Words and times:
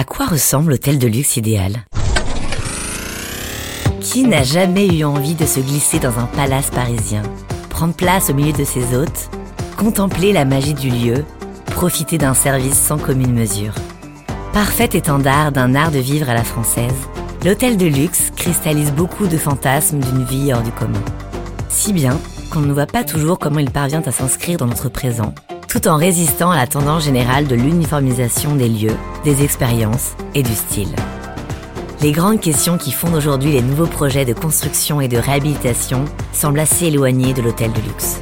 À 0.00 0.04
quoi 0.04 0.24
ressemble 0.24 0.70
l'hôtel 0.70 0.98
de 0.98 1.06
luxe 1.06 1.36
idéal? 1.36 1.84
Qui 4.00 4.22
n'a 4.22 4.42
jamais 4.42 4.86
eu 4.86 5.04
envie 5.04 5.34
de 5.34 5.44
se 5.44 5.60
glisser 5.60 5.98
dans 5.98 6.18
un 6.18 6.24
palace 6.24 6.70
parisien, 6.70 7.22
prendre 7.68 7.92
place 7.92 8.30
au 8.30 8.32
milieu 8.32 8.54
de 8.54 8.64
ses 8.64 8.96
hôtes, 8.96 9.28
contempler 9.76 10.32
la 10.32 10.46
magie 10.46 10.72
du 10.72 10.88
lieu, 10.88 11.22
profiter 11.66 12.16
d'un 12.16 12.32
service 12.32 12.80
sans 12.80 12.96
commune 12.96 13.34
mesure? 13.34 13.74
Parfait 14.54 14.88
étendard 14.90 15.52
d'un 15.52 15.74
art 15.74 15.90
de 15.90 15.98
vivre 15.98 16.30
à 16.30 16.34
la 16.34 16.44
française, 16.44 16.96
l'hôtel 17.44 17.76
de 17.76 17.84
luxe 17.84 18.30
cristallise 18.34 18.92
beaucoup 18.92 19.26
de 19.26 19.36
fantasmes 19.36 20.00
d'une 20.00 20.24
vie 20.24 20.50
hors 20.54 20.62
du 20.62 20.72
commun. 20.72 21.04
Si 21.68 21.92
bien 21.92 22.18
qu'on 22.50 22.60
ne 22.60 22.72
voit 22.72 22.86
pas 22.86 23.04
toujours 23.04 23.38
comment 23.38 23.58
il 23.58 23.70
parvient 23.70 24.02
à 24.06 24.12
s'inscrire 24.12 24.56
dans 24.56 24.66
notre 24.66 24.88
présent 24.88 25.34
tout 25.70 25.86
en 25.86 25.96
résistant 25.96 26.50
à 26.50 26.56
la 26.56 26.66
tendance 26.66 27.04
générale 27.04 27.46
de 27.46 27.54
l'uniformisation 27.54 28.56
des 28.56 28.68
lieux, 28.68 28.96
des 29.22 29.44
expériences 29.44 30.16
et 30.34 30.42
du 30.42 30.52
style. 30.52 30.92
Les 32.02 32.10
grandes 32.10 32.40
questions 32.40 32.76
qui 32.76 32.90
fondent 32.90 33.14
aujourd'hui 33.14 33.52
les 33.52 33.62
nouveaux 33.62 33.86
projets 33.86 34.24
de 34.24 34.32
construction 34.32 35.00
et 35.00 35.06
de 35.06 35.16
réhabilitation 35.16 36.06
semblent 36.32 36.58
assez 36.58 36.86
éloignées 36.86 37.34
de 37.34 37.42
l'hôtel 37.42 37.70
de 37.72 37.80
luxe. 37.82 38.20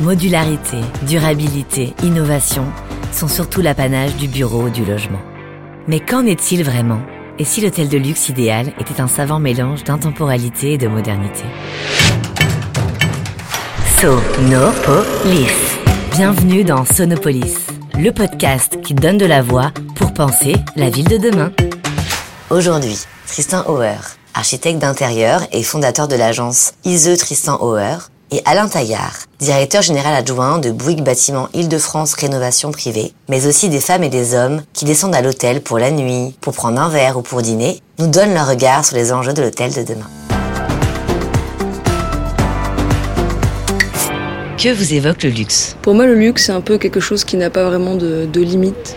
Modularité, 0.00 0.78
durabilité, 1.02 1.92
innovation 2.02 2.64
sont 3.12 3.28
surtout 3.28 3.60
l'apanage 3.60 4.16
du 4.16 4.26
bureau 4.26 4.62
ou 4.62 4.70
du 4.70 4.84
logement. 4.86 5.20
Mais 5.86 6.00
qu'en 6.00 6.24
est-il 6.24 6.64
vraiment? 6.64 7.02
Et 7.38 7.44
si 7.44 7.60
l'hôtel 7.60 7.90
de 7.90 7.98
luxe 7.98 8.30
idéal 8.30 8.72
était 8.78 9.02
un 9.02 9.08
savant 9.08 9.38
mélange 9.38 9.84
d'intemporalité 9.84 10.74
et 10.74 10.78
de 10.78 10.88
modernité? 10.88 11.44
Sonopolis 14.00 15.79
Bienvenue 16.22 16.64
dans 16.64 16.84
Sonopolis, 16.84 17.56
le 17.98 18.10
podcast 18.10 18.78
qui 18.82 18.92
donne 18.92 19.16
de 19.16 19.24
la 19.24 19.40
voix 19.40 19.72
pour 19.96 20.12
penser 20.12 20.54
la 20.76 20.90
ville 20.90 21.08
de 21.08 21.16
demain. 21.16 21.50
Aujourd'hui, 22.50 22.98
Tristan 23.26 23.64
Auer, 23.66 23.96
architecte 24.34 24.80
d'intérieur 24.80 25.40
et 25.50 25.62
fondateur 25.62 26.08
de 26.08 26.16
l'agence 26.16 26.74
ISE 26.84 27.16
Tristan 27.16 27.56
Auer, 27.62 27.96
et 28.32 28.42
Alain 28.44 28.68
Taillard, 28.68 29.16
directeur 29.38 29.80
général 29.80 30.14
adjoint 30.14 30.58
de 30.58 30.70
Bouygues 30.70 31.02
Bâtiment 31.02 31.48
Île-de-France 31.54 32.12
Rénovation 32.12 32.70
Privée, 32.70 33.14
mais 33.30 33.46
aussi 33.46 33.70
des 33.70 33.80
femmes 33.80 34.04
et 34.04 34.10
des 34.10 34.34
hommes 34.34 34.62
qui 34.74 34.84
descendent 34.84 35.14
à 35.14 35.22
l'hôtel 35.22 35.62
pour 35.62 35.78
la 35.78 35.90
nuit, 35.90 36.36
pour 36.42 36.52
prendre 36.52 36.82
un 36.82 36.90
verre 36.90 37.16
ou 37.16 37.22
pour 37.22 37.40
dîner, 37.40 37.80
nous 37.98 38.08
donnent 38.08 38.34
leur 38.34 38.46
regard 38.46 38.84
sur 38.84 38.94
les 38.94 39.10
enjeux 39.10 39.32
de 39.32 39.40
l'hôtel 39.40 39.72
de 39.72 39.84
demain. 39.84 40.39
Que 44.62 44.74
vous 44.74 44.92
évoque 44.92 45.22
le 45.22 45.30
luxe 45.30 45.74
Pour 45.80 45.94
moi, 45.94 46.04
le 46.04 46.14
luxe, 46.14 46.44
c'est 46.44 46.52
un 46.52 46.60
peu 46.60 46.76
quelque 46.76 47.00
chose 47.00 47.24
qui 47.24 47.38
n'a 47.38 47.48
pas 47.48 47.64
vraiment 47.64 47.94
de, 47.94 48.28
de 48.30 48.40
limite. 48.42 48.94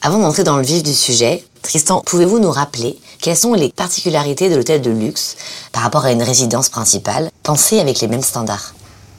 Avant 0.00 0.18
d'entrer 0.18 0.42
dans 0.42 0.56
le 0.56 0.64
vif 0.64 0.82
du 0.82 0.94
sujet, 0.94 1.44
Tristan, 1.60 2.00
pouvez-vous 2.00 2.38
nous 2.38 2.50
rappeler 2.50 2.96
quelles 3.20 3.36
sont 3.36 3.52
les 3.52 3.68
particularités 3.68 4.48
de 4.48 4.56
l'hôtel 4.56 4.80
de 4.80 4.90
luxe 4.90 5.36
par 5.70 5.82
rapport 5.82 6.06
à 6.06 6.12
une 6.12 6.22
résidence 6.22 6.70
principale, 6.70 7.30
pensée 7.42 7.78
avec 7.78 8.00
les 8.00 8.08
mêmes 8.08 8.22
standards? 8.22 8.74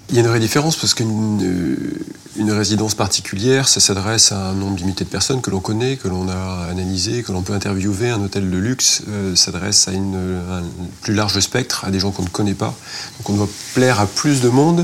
Il 0.09 0.15
y 0.15 0.17
a 0.17 0.21
une 0.21 0.27
vraie 0.29 0.39
différence 0.39 0.75
parce 0.77 0.95
qu'une 0.95 1.43
euh, 1.43 2.05
une 2.37 2.51
résidence 2.51 2.95
particulière, 2.95 3.67
ça 3.67 3.79
s'adresse 3.79 4.31
à 4.31 4.49
un 4.49 4.53
nombre 4.53 4.77
limité 4.77 5.03
de 5.03 5.09
personnes 5.09 5.41
que 5.41 5.51
l'on 5.51 5.59
connaît, 5.59 5.97
que 5.97 6.07
l'on 6.07 6.27
a 6.27 6.69
analysé, 6.71 7.21
que 7.21 7.31
l'on 7.31 7.43
peut 7.43 7.53
interviewer. 7.53 8.09
Un 8.09 8.23
hôtel 8.23 8.49
de 8.49 8.57
luxe 8.57 9.03
euh, 9.09 9.35
s'adresse 9.35 9.87
à 9.87 9.91
une, 9.91 10.15
un 10.15 10.63
plus 11.01 11.13
large 11.13 11.39
spectre, 11.39 11.85
à 11.85 11.91
des 11.91 11.99
gens 11.99 12.09
qu'on 12.09 12.23
ne 12.23 12.29
connaît 12.29 12.55
pas. 12.55 12.73
Donc 13.19 13.29
on 13.29 13.33
doit 13.33 13.49
plaire 13.75 13.99
à 13.99 14.07
plus 14.07 14.41
de 14.41 14.49
monde. 14.49 14.83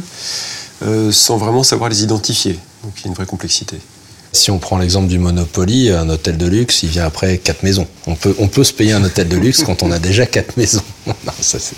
Euh, 0.82 1.12
sans 1.12 1.38
vraiment 1.38 1.64
savoir 1.64 1.90
les 1.90 2.04
identifier. 2.04 2.60
Donc 2.84 2.94
il 2.98 3.04
y 3.04 3.06
a 3.06 3.08
une 3.10 3.14
vraie 3.14 3.26
complexité. 3.26 3.78
Si 4.32 4.50
on 4.50 4.58
prend 4.58 4.80
l'exemple 4.80 5.08
du 5.08 5.20
Monopoly, 5.20 5.92
un 5.92 6.10
hôtel 6.10 6.38
de 6.38 6.48
luxe, 6.48 6.82
il 6.82 6.90
vient 6.90 7.06
après 7.06 7.38
quatre 7.38 7.62
maisons. 7.62 7.88
On 8.08 8.16
peut, 8.16 8.36
on 8.40 8.48
peut 8.48 8.64
se 8.64 8.74
payer 8.74 8.94
un 8.94 9.04
hôtel 9.04 9.28
de 9.28 9.38
luxe 9.38 9.64
quand 9.64 9.84
on 9.84 9.92
a 9.92 10.00
déjà 10.00 10.26
quatre 10.26 10.58
maisons. 10.58 10.82
c'est... 11.40 11.76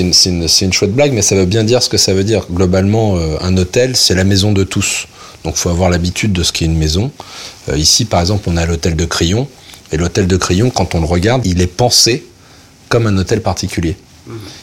une, 0.00 0.12
une, 0.26 0.48
une, 0.60 0.72
chouette 0.72 0.92
blague, 0.92 1.12
mais 1.12 1.22
ça 1.22 1.36
veut 1.36 1.46
bien 1.46 1.62
dire 1.62 1.82
ce 1.82 1.88
que 1.88 1.96
ça 1.96 2.12
veut 2.12 2.24
dire. 2.24 2.44
Globalement, 2.50 3.16
euh, 3.16 3.36
un 3.40 3.56
hôtel, 3.56 3.94
c'est 3.94 4.16
la 4.16 4.24
maison 4.24 4.52
de 4.52 4.64
tous. 4.64 5.06
Donc 5.44 5.54
il 5.56 5.60
faut 5.60 5.70
avoir 5.70 5.90
l'habitude 5.90 6.32
de 6.32 6.42
ce 6.42 6.52
qu'est 6.52 6.64
une 6.64 6.76
maison. 6.76 7.12
Euh, 7.68 7.78
ici, 7.78 8.04
par 8.04 8.20
exemple, 8.20 8.48
on 8.48 8.56
a 8.56 8.66
l'hôtel 8.66 8.96
de 8.96 9.04
Crillon. 9.04 9.46
Et 9.92 9.96
l'hôtel 9.96 10.26
de 10.26 10.36
Crillon, 10.36 10.70
quand 10.70 10.96
on 10.96 11.00
le 11.00 11.06
regarde, 11.06 11.46
il 11.46 11.60
est 11.60 11.68
pensé 11.68 12.26
comme 12.88 13.06
un 13.06 13.16
hôtel 13.16 13.42
particulier. 13.42 13.96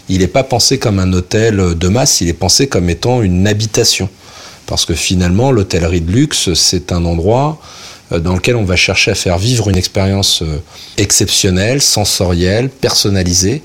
Il 0.10 0.20
n'est 0.20 0.28
pas 0.28 0.44
pensé 0.44 0.80
comme 0.80 1.00
un 1.00 1.14
hôtel 1.14 1.76
de 1.76 1.88
masse, 1.88 2.22
il 2.22 2.28
est 2.28 2.34
pensé 2.34 2.68
comme 2.68 2.90
étant 2.90 3.22
une 3.22 3.48
habitation. 3.48 4.10
Parce 4.66 4.86
que 4.86 4.94
finalement, 4.94 5.52
l'hôtellerie 5.52 6.02
de 6.02 6.12
luxe, 6.12 6.54
c'est 6.54 6.92
un 6.92 7.04
endroit 7.06 7.60
euh, 8.12 8.20
dans 8.20 8.36
lequel 8.36 8.56
on 8.56 8.64
va 8.64 8.76
chercher 8.76 9.12
à 9.12 9.16
faire 9.16 9.38
vivre 9.38 9.70
une 9.70 9.78
expérience 9.78 10.42
euh, 10.42 10.62
exceptionnelle, 10.98 11.82
sensorielle, 11.82 12.70
personnalisée 12.70 13.62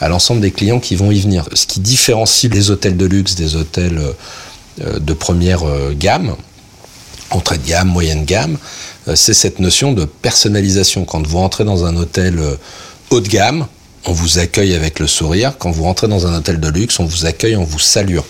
à 0.00 0.08
l'ensemble 0.08 0.40
des 0.40 0.50
clients 0.50 0.80
qui 0.80 0.96
vont 0.96 1.10
y 1.10 1.20
venir. 1.20 1.48
Ce 1.54 1.66
qui 1.66 1.80
différencie 1.80 2.52
les 2.52 2.70
hôtels 2.70 2.96
de 2.96 3.06
luxe 3.06 3.34
des 3.34 3.56
hôtels 3.56 4.00
euh, 4.80 4.98
de 4.98 5.12
première 5.12 5.62
gamme, 5.94 6.36
entrée 7.30 7.58
de 7.58 7.66
gamme, 7.66 7.88
moyenne 7.88 8.24
gamme, 8.24 8.58
c'est 9.14 9.34
cette 9.34 9.58
notion 9.58 9.92
de 9.92 10.04
personnalisation. 10.04 11.04
Quand 11.04 11.26
vous 11.26 11.38
rentrez 11.38 11.64
dans 11.64 11.84
un 11.84 11.96
hôtel 11.96 12.40
haut 13.10 13.20
de 13.20 13.28
gamme, 13.28 13.66
on 14.08 14.12
vous 14.12 14.38
accueille 14.38 14.74
avec 14.74 15.00
le 15.00 15.06
sourire. 15.06 15.58
Quand 15.58 15.70
vous 15.70 15.82
rentrez 15.84 16.08
dans 16.08 16.26
un 16.26 16.38
hôtel 16.38 16.58
de 16.58 16.68
luxe, 16.68 16.98
on 16.98 17.04
vous 17.04 17.26
accueille 17.26 17.56
en 17.56 17.64
vous 17.64 17.78
saluant. 17.78 18.24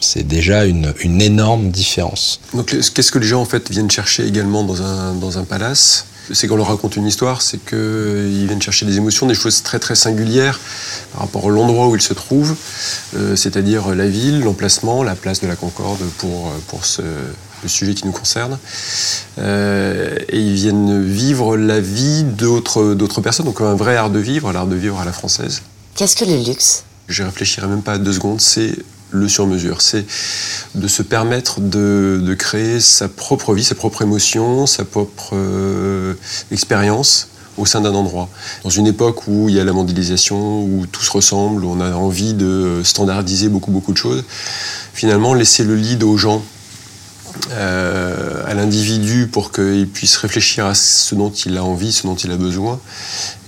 C'est 0.00 0.22
déjà 0.22 0.66
une, 0.66 0.92
énorme 1.02 1.70
différence. 1.70 2.40
Donc, 2.52 2.76
qu'est-ce 2.94 3.10
que 3.10 3.18
les 3.18 3.26
gens 3.26 3.40
en 3.40 3.46
fait 3.46 3.70
viennent 3.70 3.90
chercher 3.90 4.26
également 4.26 4.62
dans 4.64 4.82
un, 4.82 5.14
dans 5.14 5.38
un 5.38 5.44
palace? 5.44 6.04
C'est 6.30 6.46
qu'on 6.46 6.56
leur 6.56 6.68
raconte 6.68 6.96
une 6.96 7.06
histoire, 7.06 7.40
c'est 7.40 7.58
qu'ils 7.64 8.46
viennent 8.46 8.60
chercher 8.60 8.84
des 8.84 8.98
émotions, 8.98 9.26
des 9.26 9.34
choses 9.34 9.62
très 9.62 9.78
très 9.78 9.94
singulières 9.94 10.60
par 11.12 11.22
rapport 11.22 11.46
à 11.46 11.48
l'endroit 11.48 11.88
où 11.88 11.96
ils 11.96 12.02
se 12.02 12.12
trouvent, 12.12 12.54
euh, 13.16 13.34
c'est-à-dire 13.34 13.94
la 13.94 14.06
ville, 14.06 14.42
l'emplacement, 14.42 15.02
la 15.02 15.14
place 15.14 15.40
de 15.40 15.46
la 15.46 15.56
Concorde 15.56 16.02
pour, 16.18 16.52
pour 16.68 16.84
ce, 16.84 17.00
le 17.62 17.68
sujet 17.68 17.94
qui 17.94 18.06
nous 18.06 18.12
concerne. 18.12 18.58
Euh, 19.38 20.16
et 20.28 20.38
ils 20.38 20.54
viennent 20.54 21.04
vivre 21.04 21.56
la 21.56 21.80
vie 21.80 22.24
d'autres, 22.24 22.94
d'autres 22.94 23.20
personnes, 23.20 23.46
donc 23.46 23.60
un 23.60 23.74
vrai 23.74 23.96
art 23.96 24.10
de 24.10 24.18
vivre, 24.18 24.52
l'art 24.52 24.66
de 24.66 24.76
vivre 24.76 24.98
à 25.00 25.04
la 25.04 25.12
française. 25.12 25.62
Qu'est-ce 25.94 26.16
que 26.16 26.24
le 26.24 26.36
luxe? 26.42 26.84
Je 27.08 27.22
réfléchirai 27.22 27.66
même 27.66 27.82
pas 27.82 27.98
deux 27.98 28.12
secondes, 28.12 28.40
c'est 28.40 28.72
le 29.10 29.28
sur-mesure. 29.28 29.80
C'est 29.80 30.04
de 30.74 30.88
se 30.88 31.02
permettre 31.02 31.60
de, 31.60 32.20
de, 32.22 32.34
créer 32.34 32.80
sa 32.80 33.08
propre 33.08 33.54
vie, 33.54 33.64
sa 33.64 33.74
propre 33.74 34.02
émotion, 34.02 34.66
sa 34.66 34.84
propre 34.84 35.30
euh, 35.32 36.14
expérience 36.50 37.28
au 37.56 37.66
sein 37.66 37.80
d'un 37.80 37.94
endroit. 37.94 38.28
Dans 38.62 38.70
une 38.70 38.86
époque 38.86 39.26
où 39.26 39.48
il 39.48 39.56
y 39.56 39.60
a 39.60 39.64
la 39.64 39.72
mondialisation, 39.72 40.62
où 40.62 40.86
tout 40.86 41.02
se 41.02 41.10
ressemble, 41.10 41.64
où 41.64 41.70
on 41.70 41.80
a 41.80 41.92
envie 41.94 42.34
de 42.34 42.82
standardiser 42.84 43.48
beaucoup 43.48 43.72
beaucoup 43.72 43.92
de 43.92 43.96
choses, 43.96 44.24
finalement 44.94 45.34
laisser 45.34 45.64
le 45.64 45.74
lead 45.74 46.02
aux 46.02 46.16
gens 46.16 46.42
à 47.56 48.54
l'individu 48.54 49.26
pour 49.26 49.52
qu'il 49.52 49.88
puisse 49.88 50.16
réfléchir 50.16 50.66
à 50.66 50.74
ce 50.74 51.14
dont 51.14 51.30
il 51.30 51.56
a 51.56 51.64
envie, 51.64 51.92
ce 51.92 52.06
dont 52.06 52.14
il 52.16 52.30
a 52.30 52.36
besoin, 52.36 52.78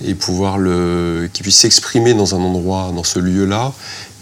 et 0.04 0.14
pouvoir 0.14 0.58
le, 0.58 1.28
qu'il 1.32 1.42
puisse 1.42 1.58
s'exprimer 1.58 2.14
dans 2.14 2.34
un 2.34 2.38
endroit, 2.38 2.92
dans 2.94 3.04
ce 3.04 3.18
lieu-là, 3.18 3.72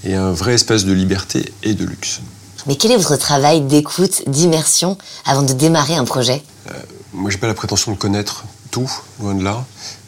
et 0.05 0.15
un 0.15 0.33
vrai 0.33 0.55
espace 0.55 0.85
de 0.85 0.93
liberté 0.93 1.53
et 1.63 1.75
de 1.75 1.85
luxe. 1.85 2.21
Mais 2.67 2.77
quel 2.77 2.93
est 2.93 2.97
votre 2.97 3.17
travail 3.17 3.63
d'écoute, 3.63 4.23
d'immersion 4.27 4.99
avant 5.25 5.43
de 5.43 5.53
démarrer 5.53 5.95
un 5.95 6.05
projet? 6.05 6.43
Euh, 6.71 6.75
Moi, 7.13 7.31
j'ai 7.31 7.39
pas 7.39 7.47
la 7.47 7.55
prétention 7.55 7.93
de 7.93 7.97
connaître 7.97 8.45
tout, 8.71 8.91
loin 9.21 9.35
de 9.35 9.43
là. 9.43 9.65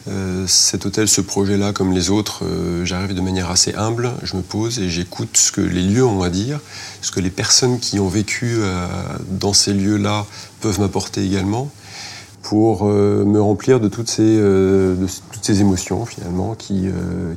Euh, 0.07 0.45
cet 0.47 0.85
hôtel, 0.85 1.07
ce 1.07 1.21
projet-là, 1.21 1.73
comme 1.73 1.91
les 1.91 2.09
autres, 2.09 2.43
euh, 2.43 2.85
j'arrive 2.85 3.13
de 3.13 3.21
manière 3.21 3.51
assez 3.51 3.73
humble, 3.75 4.11
je 4.23 4.35
me 4.35 4.41
pose 4.41 4.79
et 4.79 4.89
j'écoute 4.89 5.37
ce 5.37 5.51
que 5.51 5.61
les 5.61 5.83
lieux 5.83 6.05
ont 6.05 6.23
à 6.23 6.29
dire, 6.29 6.59
ce 7.01 7.11
que 7.11 7.19
les 7.19 7.29
personnes 7.29 7.79
qui 7.79 7.99
ont 7.99 8.07
vécu 8.07 8.57
euh, 8.59 8.87
dans 9.29 9.53
ces 9.53 9.73
lieux-là 9.73 10.25
peuvent 10.59 10.79
m'apporter 10.79 11.23
également, 11.23 11.69
pour 12.41 12.85
me 12.85 13.39
remplir 13.39 13.79
de 13.79 13.87
toutes, 13.87 14.09
ces, 14.09 15.61
émotions, 15.61 16.07
finalement, 16.07 16.55
qui, 16.55 16.87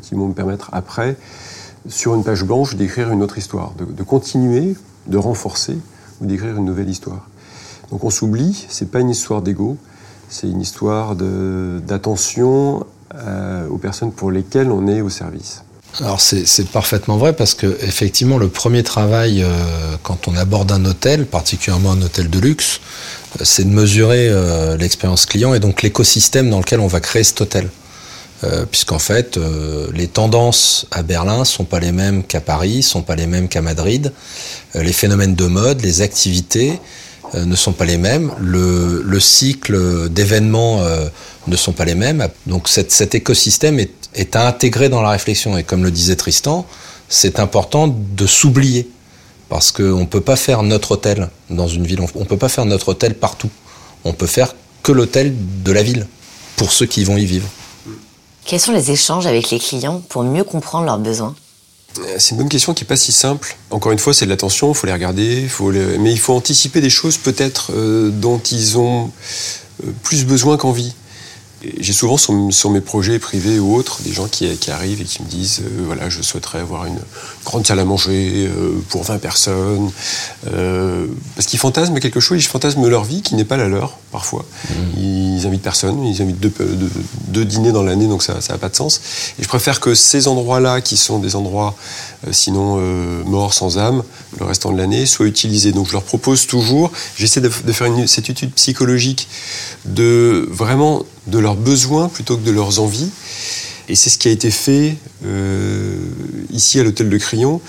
qui 0.00 0.14
vont 0.14 0.28
me 0.28 0.32
permettre 0.32 0.70
après, 0.72 1.18
sur 1.86 2.14
une 2.14 2.24
page 2.24 2.42
blanche, 2.42 2.74
d'écrire 2.74 3.12
une 3.12 3.22
autre 3.22 3.36
histoire, 3.36 3.72
de, 3.76 3.84
de 3.84 4.02
continuer, 4.02 4.74
de 5.06 5.18
renforcer 5.18 5.76
ou 6.22 6.26
d'écrire 6.26 6.56
une 6.56 6.64
nouvelle 6.64 6.88
histoire. 6.88 7.28
Donc 7.90 8.02
on 8.02 8.08
s'oublie, 8.08 8.64
c'est 8.70 8.90
pas 8.90 9.00
une 9.00 9.10
histoire 9.10 9.42
d'ego, 9.42 9.76
c'est 10.28 10.48
une 10.48 10.60
histoire 10.60 11.14
d'attention 11.16 12.84
euh, 13.14 13.68
aux 13.68 13.78
personnes 13.78 14.12
pour 14.12 14.30
lesquelles 14.30 14.70
on 14.70 14.88
est 14.88 15.00
au 15.00 15.08
service. 15.08 15.62
Alors 16.00 16.20
c'est 16.20 16.68
parfaitement 16.70 17.16
vrai 17.16 17.32
parce 17.32 17.54
que 17.54 17.78
effectivement 17.82 18.36
le 18.36 18.48
premier 18.48 18.82
travail 18.82 19.44
euh, 19.44 19.48
quand 20.02 20.26
on 20.26 20.34
aborde 20.34 20.72
un 20.72 20.84
hôtel, 20.84 21.24
particulièrement 21.24 21.92
un 21.92 22.02
hôtel 22.02 22.28
de 22.28 22.40
luxe, 22.40 22.80
euh, 23.40 23.44
c'est 23.44 23.62
de 23.62 23.72
mesurer 23.72 24.32
l'expérience 24.76 25.26
client 25.26 25.54
et 25.54 25.60
donc 25.60 25.82
l'écosystème 25.82 26.50
dans 26.50 26.58
lequel 26.58 26.80
on 26.80 26.88
va 26.88 27.00
créer 27.00 27.24
cet 27.24 27.40
hôtel. 27.40 27.68
Puisqu'en 28.70 28.98
fait 28.98 29.38
les 29.94 30.06
tendances 30.06 30.86
à 30.90 31.02
Berlin 31.02 31.46
sont 31.46 31.64
pas 31.64 31.80
les 31.80 31.92
mêmes 31.92 32.22
qu'à 32.22 32.42
Paris, 32.42 32.82
sont 32.82 33.00
pas 33.00 33.16
les 33.16 33.26
mêmes 33.26 33.48
qu'à 33.48 33.62
Madrid. 33.62 34.12
les 34.74 34.92
phénomènes 34.92 35.34
de 35.34 35.46
mode, 35.46 35.80
les 35.80 36.02
activités 36.02 36.78
ne 37.32 37.56
sont 37.56 37.72
pas 37.72 37.84
les 37.84 37.96
mêmes, 37.96 38.32
le, 38.38 39.02
le 39.02 39.20
cycle 39.20 40.08
d'événements 40.10 40.82
ne 41.46 41.56
sont 41.56 41.72
pas 41.72 41.84
les 41.84 41.94
mêmes. 41.94 42.28
Donc 42.46 42.68
cet, 42.68 42.92
cet 42.92 43.14
écosystème 43.14 43.80
est, 43.80 43.92
est, 44.14 44.36
à 44.36 44.46
intégrer 44.46 44.88
dans 44.88 45.02
la 45.02 45.10
réflexion. 45.10 45.56
Et 45.56 45.64
comme 45.64 45.82
le 45.82 45.90
disait 45.90 46.16
Tristan, 46.16 46.66
c'est 47.08 47.40
important 47.40 47.88
de 47.88 48.26
s'oublier. 48.26 48.88
Parce 49.48 49.72
qu'on 49.72 50.00
ne 50.00 50.06
peut 50.06 50.22
pas 50.22 50.36
faire 50.36 50.62
notre 50.62 50.92
hôtel 50.92 51.28
dans 51.50 51.68
une 51.68 51.86
ville, 51.86 52.00
on 52.00 52.20
ne 52.20 52.24
peut 52.24 52.38
pas 52.38 52.48
faire 52.48 52.64
notre 52.64 52.88
hôtel 52.88 53.14
partout. 53.14 53.50
On 54.04 54.12
peut 54.12 54.26
faire 54.26 54.54
que 54.82 54.90
l'hôtel 54.90 55.34
de 55.62 55.72
la 55.72 55.82
ville, 55.82 56.06
pour 56.56 56.72
ceux 56.72 56.86
qui 56.86 57.04
vont 57.04 57.16
y 57.16 57.26
vivre. 57.26 57.48
Quels 58.44 58.60
sont 58.60 58.72
les 58.72 58.90
échanges 58.90 59.26
avec 59.26 59.50
les 59.50 59.58
clients 59.58 60.02
pour 60.08 60.22
mieux 60.24 60.44
comprendre 60.44 60.86
leurs 60.86 60.98
besoins? 60.98 61.34
C'est 62.18 62.32
une 62.32 62.38
bonne 62.38 62.48
question 62.48 62.74
qui 62.74 62.84
n'est 62.84 62.88
pas 62.88 62.96
si 62.96 63.12
simple. 63.12 63.56
Encore 63.70 63.92
une 63.92 63.98
fois, 63.98 64.14
c'est 64.14 64.24
de 64.24 64.30
l'attention, 64.30 64.72
il 64.72 64.74
faut 64.74 64.86
les 64.86 64.92
regarder, 64.92 65.46
faut 65.48 65.70
mais 65.72 66.12
il 66.12 66.18
faut 66.18 66.34
anticiper 66.34 66.80
des 66.80 66.90
choses 66.90 67.18
peut-être 67.18 67.72
euh, 67.72 68.10
dont 68.10 68.38
ils 68.38 68.78
ont 68.78 69.10
euh, 69.84 69.90
plus 70.02 70.24
besoin 70.24 70.56
qu'envie. 70.56 70.94
J'ai 71.78 71.92
souvent 71.92 72.16
sur, 72.16 72.70
mes 72.70 72.80
projets 72.80 73.18
privés 73.18 73.58
ou 73.58 73.74
autres 73.74 74.02
des 74.02 74.12
gens 74.12 74.26
qui, 74.28 74.46
arrivent 74.70 75.00
et 75.00 75.04
qui 75.04 75.22
me 75.22 75.28
disent 75.28 75.60
euh, 75.60 75.82
voilà, 75.86 76.08
je 76.08 76.22
souhaiterais 76.22 76.60
avoir 76.60 76.86
une 76.86 76.98
grande 77.44 77.66
salle 77.66 77.78
à 77.78 77.84
manger 77.84 78.48
euh, 78.48 78.82
pour 78.88 79.04
20 79.04 79.18
personnes. 79.18 79.90
Euh, 80.52 81.06
parce 81.36 81.46
qu'ils 81.46 81.58
fantasment 81.58 81.98
quelque 82.00 82.20
chose, 82.20 82.38
ils 82.38 82.46
fantasment 82.46 82.86
leur 82.88 83.04
vie 83.04 83.22
qui 83.22 83.34
n'est 83.34 83.44
pas 83.44 83.56
la 83.56 83.68
leur, 83.68 83.98
parfois. 84.12 84.44
Mmh. 84.68 85.00
Ils 85.00 85.46
invitent 85.46 85.62
personne, 85.62 86.04
ils 86.04 86.22
invitent 86.22 86.40
deux, 86.40 87.44
dîners 87.44 87.72
dans 87.72 87.82
l'année, 87.82 88.06
donc 88.06 88.22
ça 88.22 88.38
n'a 88.48 88.58
pas 88.58 88.68
de 88.68 88.76
sens. 88.76 89.00
Et 89.38 89.42
je 89.42 89.48
préfère 89.48 89.80
que 89.80 89.94
ces 89.94 90.28
endroits-là, 90.28 90.80
qui 90.80 90.96
sont 90.96 91.18
des 91.18 91.36
endroits 91.36 91.74
sinon 92.30 92.76
morts, 93.24 93.52
sans 93.52 93.78
âme, 93.78 94.02
le 94.38 94.46
restant 94.46 94.72
de 94.72 94.78
l'année, 94.78 95.06
soient 95.06 95.26
utilisés. 95.26 95.72
Donc 95.72 95.86
je 95.86 95.92
leur 95.92 96.02
propose 96.02 96.46
toujours, 96.46 96.90
j'essaie 97.16 97.40
de, 97.40 97.48
faire 97.48 97.86
une, 97.86 98.06
cette 98.06 98.30
étude 98.30 98.52
psychologique 98.52 99.28
de 99.84 100.48
vraiment 100.50 101.04
de 101.26 101.38
leurs 101.38 101.56
besoins 101.56 102.08
plutôt 102.08 102.36
que 102.36 102.44
de 102.44 102.50
leurs 102.50 102.80
envies. 102.80 103.10
Et 103.88 103.94
c'est 103.94 104.10
ce 104.10 104.18
qui 104.18 104.28
a 104.28 104.30
été 104.30 104.50
fait 104.50 104.96
euh, 105.26 105.96
ici 106.50 106.80
à 106.80 106.84
l'hôtel 106.84 107.10
de 107.10 107.18
Crillon 107.18 107.60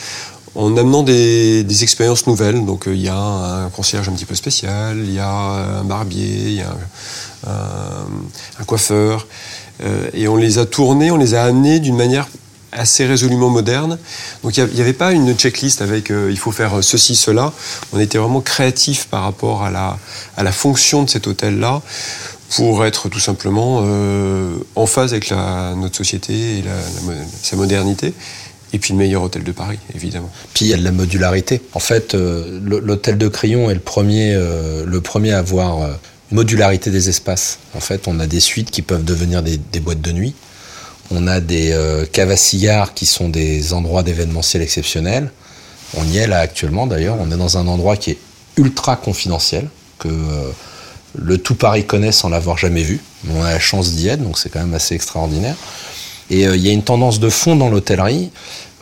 en 0.56 0.78
amenant 0.78 1.04
des, 1.04 1.84
expériences 1.84 2.28
nouvelles. 2.28 2.66
Donc 2.66 2.88
euh, 2.88 2.96
il 2.96 3.02
y 3.02 3.10
a 3.10 3.18
un 3.18 3.70
concierge 3.70 4.08
un 4.08 4.14
petit 4.14 4.26
peu 4.26 4.36
spécial, 4.36 4.98
il 4.98 5.14
y 5.14 5.20
a 5.20 5.30
un 5.30 5.84
barbier, 5.84 6.38
il 6.48 6.54
y 6.54 6.62
a 6.62 6.76
un, 7.48 8.64
coiffeur. 8.64 9.28
Euh, 9.84 10.10
et 10.14 10.30
on 10.30 10.38
les 10.38 10.58
a 10.58 10.66
tournés, 10.66 11.12
on 11.12 11.18
les 11.18 11.34
a 11.34 11.44
amenés 11.44 11.80
d'une 11.80 11.98
manière 11.98 12.30
assez 12.72 13.06
résolument 13.06 13.50
moderne. 13.50 13.98
Donc 14.44 14.56
il 14.56 14.66
n'y 14.68 14.82
avait 14.82 14.94
pas 14.94 15.12
une 15.12 15.34
checklist 15.34 15.82
avec 15.82 16.10
il 16.10 16.38
faut 16.38 16.52
faire 16.52 16.82
ceci, 16.82 17.16
cela. 17.16 17.52
On 17.92 18.00
était 18.00 18.18
vraiment 18.18 18.42
créatif 18.42 19.08
par 19.08 19.24
rapport 19.24 19.64
à 19.64 19.72
la, 19.72 19.98
à 20.38 20.44
la 20.44 20.52
fonction 20.54 21.04
de 21.04 21.10
cet 21.10 21.28
hôtel-là 21.28 21.82
pour 22.50 22.86
être 22.86 23.10
tout 23.10 23.20
simplement 23.20 23.82
euh, 23.84 24.56
en 24.76 24.86
phase 24.86 25.14
avec 25.14 25.30
la, 25.30 25.74
notre 25.76 25.96
société 25.96 26.60
et 26.60 26.64
sa 27.42 27.56
modernité. 27.56 28.14
Et 28.74 28.80
puis 28.80 28.94
le 28.94 29.00
meilleur 29.00 29.24
hôtel 29.24 29.44
de 29.44 29.52
Paris, 29.52 29.80
évidemment. 29.94 30.30
Puis 30.54 30.66
il 30.66 30.68
y 30.70 30.74
a 30.74 30.78
de 30.78 30.84
la 30.84 30.92
modularité. 30.92 31.62
En 31.74 31.80
fait, 31.80 32.14
euh, 32.14 32.60
l'hôtel 32.62 33.18
de 33.18 33.28
Crillon 33.28 33.70
est 33.70 33.74
le 33.74 33.80
premier, 33.80 34.34
euh, 34.34 34.84
le 34.86 35.02
premier 35.02 35.32
à 35.32 35.40
avoir 35.40 35.88
modularité 36.32 36.92
des 36.92 37.08
espaces. 37.08 37.60
En 37.74 37.80
fait, 37.80 38.08
on 38.08 38.20
a 38.20 38.28
des 38.28 38.40
suites 38.40 38.72
qui 38.72 38.82
peuvent 38.82 39.06
devenir 39.06 39.44
des, 39.44 39.80
boîtes 39.80 40.02
de 40.02 40.12
nuit. 40.12 40.36
On 41.12 41.28
a 41.28 41.40
des 41.40 41.78
caves 42.12 42.32
à 42.32 42.38
cigares 42.38 42.94
qui 42.94 43.06
sont 43.06 43.30
des 43.30 43.74
endroits 43.74 44.04
d'événementiel 44.04 44.62
exceptionnels. 44.62 45.32
On 45.96 46.04
y 46.06 46.18
est 46.18 46.28
là 46.28 46.40
actuellement 46.40 46.88
d'ailleurs. 46.88 47.16
On 47.20 47.32
est 47.32 47.38
dans 47.38 47.58
un 47.58 47.68
endroit 47.68 47.96
qui 47.96 48.12
est 48.12 48.18
ultra 48.58 48.96
confidentiel, 48.96 49.70
le 51.18 51.38
tout 51.38 51.56
Paris 51.56 51.86
connaît 51.86 52.12
sans 52.12 52.30
l'avoir 52.30 52.58
jamais 52.58 52.84
vu. 52.84 53.00
On 53.30 53.44
a 53.44 53.52
la 53.52 53.60
chance 53.60 53.92
d'y 53.94 54.08
être, 54.08 54.22
donc 54.22 54.38
c'est 54.38 54.50
quand 54.50 54.60
même 54.60 54.74
assez 54.74 54.96
extraordinaire. 54.96 55.56
Et 56.30 56.48
euh, 56.48 56.56
il 56.56 56.66
y 56.66 56.70
a 56.70 56.72
une 56.72 56.84
tendance 56.84 57.20
de 57.20 57.30
fond 57.30 57.56
dans 57.56 57.70
l'hôtellerie. 57.70 58.32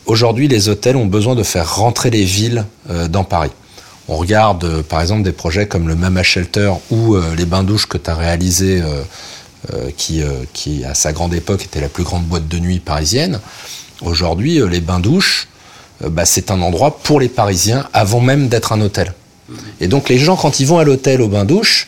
Aujourd'hui, 0.06 0.48
les 0.48 0.70
hôtels 0.70 0.96
ont 0.96 1.06
besoin 1.06 1.36
de 1.36 1.44
faire 1.44 1.76
rentrer 1.76 2.10
les 2.10 2.24
villes 2.24 2.66
euh, 2.90 3.08
dans 3.08 3.24
Paris. 3.24 3.52
On 4.08 4.18
regarde 4.18 4.64
euh, 4.66 4.84
par 4.84 5.02
exemple 5.02 5.24
des 5.24 5.32
projets 5.32 5.68
comme 5.68 5.88
le 5.88 5.96
Mama 5.96 6.24
Shelter 6.24 6.72
ou 6.92 7.16
les 7.38 7.46
bains-douches 7.46 7.88
que 7.88 7.98
tu 7.98 8.10
as 8.10 8.16
réalisé, 8.16 8.82
qui, 9.96 10.22
à 10.84 10.94
sa 10.94 11.14
grande 11.14 11.34
époque 11.34 11.64
était 11.64 11.80
la 11.80 11.88
plus 11.88 12.04
grande 12.04 12.26
boîte 12.26 12.48
de 12.48 12.60
nuit 12.60 12.80
parisienne. 12.80 13.40
Aujourd'hui, 14.02 14.60
les 14.70 14.82
bains-douches, 14.82 15.48
bah, 16.02 16.26
c'est 16.26 16.52
un 16.52 16.62
endroit 16.62 16.98
pour 16.98 17.22
les 17.22 17.30
Parisiens 17.30 17.88
avant 17.94 18.20
même 18.20 18.50
d'être 18.50 18.74
un 18.74 18.82
hôtel. 18.82 19.14
Et 19.80 19.88
donc 19.88 20.10
les 20.10 20.18
gens, 20.18 20.36
quand 20.36 20.60
ils 20.60 20.68
vont 20.68 20.80
à 20.80 20.84
l'hôtel 20.84 21.22
au 21.22 21.30
bain-douche, 21.30 21.88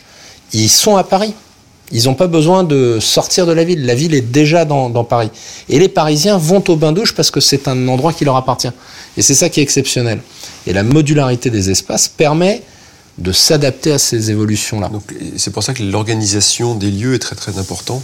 ils 0.52 0.68
sont 0.68 0.96
à 0.96 1.04
Paris. 1.04 1.34
Ils 1.92 2.04
n'ont 2.04 2.14
pas 2.14 2.26
besoin 2.26 2.64
de 2.64 2.98
sortir 3.00 3.46
de 3.46 3.52
la 3.52 3.62
ville. 3.62 3.86
La 3.86 3.94
ville 3.94 4.14
est 4.14 4.20
déjà 4.20 4.64
dans, 4.64 5.04
Paris. 5.04 5.30
Et 5.68 5.78
les 5.78 5.88
Parisiens 5.88 6.36
vont 6.36 6.62
au 6.68 6.76
bain-douche 6.76 7.14
parce 7.14 7.30
que 7.30 7.40
c'est 7.40 7.68
un 7.68 7.86
endroit 7.88 8.12
qui 8.12 8.24
leur 8.24 8.36
appartient. 8.36 8.70
Et 9.16 9.22
c'est 9.22 9.34
ça 9.34 9.48
qui 9.48 9.60
est 9.60 9.62
exceptionnel. 9.62 10.20
Et 10.66 10.72
la 10.72 10.82
modularité 10.82 11.48
des 11.48 11.70
espaces 11.70 12.08
permet 12.08 12.62
de 13.18 13.32
s'adapter 13.32 13.92
à 13.92 13.98
ces 13.98 14.30
évolutions-là. 14.30 14.90
C'est 15.36 15.52
pour 15.52 15.62
ça 15.62 15.72
que 15.72 15.82
l'organisation 15.82 16.74
des 16.74 16.90
lieux 16.90 17.14
est 17.14 17.20
très 17.20 17.36
très 17.36 17.58
important. 17.58 18.02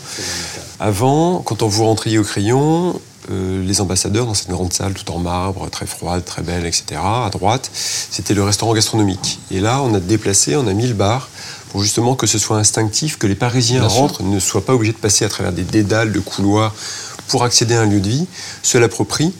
Avant, 0.81 1.41
quand 1.41 1.63
on 1.63 1.69
vous 1.69 1.85
rentriez 1.85 2.19
au 2.19 2.23
crayon, 2.23 2.99
euh, 3.31 3.63
les 3.65 3.81
ambassadeurs 3.81 4.27
dans 4.27 4.35
cette 4.35 4.51
grande 4.51 4.73
salle 4.73 4.95
tout 4.95 5.11
en 5.13 5.19
marbre, 5.19 5.69
très 5.71 5.87
froide, 5.87 6.25
très 6.25 6.43
belle, 6.43 6.67
etc. 6.67 7.01
À 7.03 7.31
droite, 7.31 7.71
c'était 7.73 8.35
le 8.35 8.43
restaurant 8.43 8.75
gastronomique. 8.75 9.39
Et 9.51 9.61
là, 9.61 9.83
on 9.83 9.93
a 9.95 10.01
déplacé, 10.01 10.57
on 10.57 10.67
a 10.67 10.73
mis 10.73 10.87
le 10.87 10.95
bar 10.95 11.29
pour 11.73 11.83
justement 11.83 12.15
que 12.17 12.27
ce 12.27 12.39
soit 12.39 12.59
instinctif, 12.59 13.17
que 13.17 13.27
les 13.27 13.35
Parisiens 13.35 13.87
rentrent, 13.87 14.23
ne 14.23 14.39
soient 14.39 14.65
pas 14.65 14.75
obligés 14.75 14.93
de 14.93 14.99
passer 14.99 15.25
à 15.25 15.31
travers 15.31 15.53
des 15.53 15.63
dédales 15.63 16.13
de 16.13 16.21
couloirs 16.21 16.75
pour 17.29 17.45
accéder 17.45 17.75
à 17.75 17.81
un 17.81 17.87
lieu 17.87 18.01
de 18.01 18.11
vie, 18.11 18.27
se 18.63 18.77
l'approprient 18.77 19.33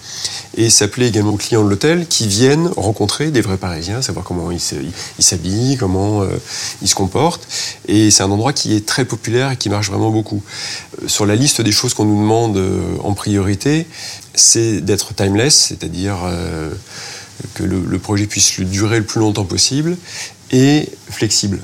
et 0.57 0.71
s'appeler 0.71 1.09
également 1.09 1.33
aux 1.35 1.37
clients 1.37 1.63
de 1.63 1.69
l'hôtel 1.69 2.07
qui 2.07 2.27
viennent 2.27 2.69
rencontrer 2.69 3.31
des 3.31 3.43
vrais 3.43 3.59
Parisiens, 3.59 4.01
savoir 4.01 4.25
comment 4.25 4.51
ils 4.51 4.61
s'habillent, 5.23 5.77
comment 5.77 6.23
euh, 6.23 6.29
ils 6.81 6.89
se 6.89 6.95
comportent. 6.95 7.47
Et 7.87 8.11
c'est 8.11 8.23
un 8.23 8.31
endroit 8.31 8.55
qui 8.55 8.75
est 8.75 8.87
très 8.87 9.05
populaire 9.05 9.51
et 9.51 9.57
qui 9.59 9.69
marche 9.69 9.91
vraiment 9.91 10.11
beaucoup. 10.11 10.43
Euh, 11.03 11.09
sur 11.09 11.27
la 11.27 11.37
liste 11.37 11.61
des 11.61 11.73
choses 11.73 11.93
qu'on 11.93 12.07
nous 12.07 12.19
demande 12.19 12.57
euh, 12.57 12.81
en 13.05 13.13
priorité, 13.13 13.87
c'est 14.35 14.81
d'être 14.81 15.15
timeless, 15.15 15.67
c'est-à-dire 15.69 16.17
que 17.53 17.63
le, 17.63 17.83
le 17.87 17.99
projet 17.99 18.27
puisse 18.27 18.59
durer 18.61 19.01
le 19.01 19.05
plus 19.05 19.21
longtemps 19.21 19.45
possible 19.45 19.99
et 20.51 20.89
flexible. 21.11 21.61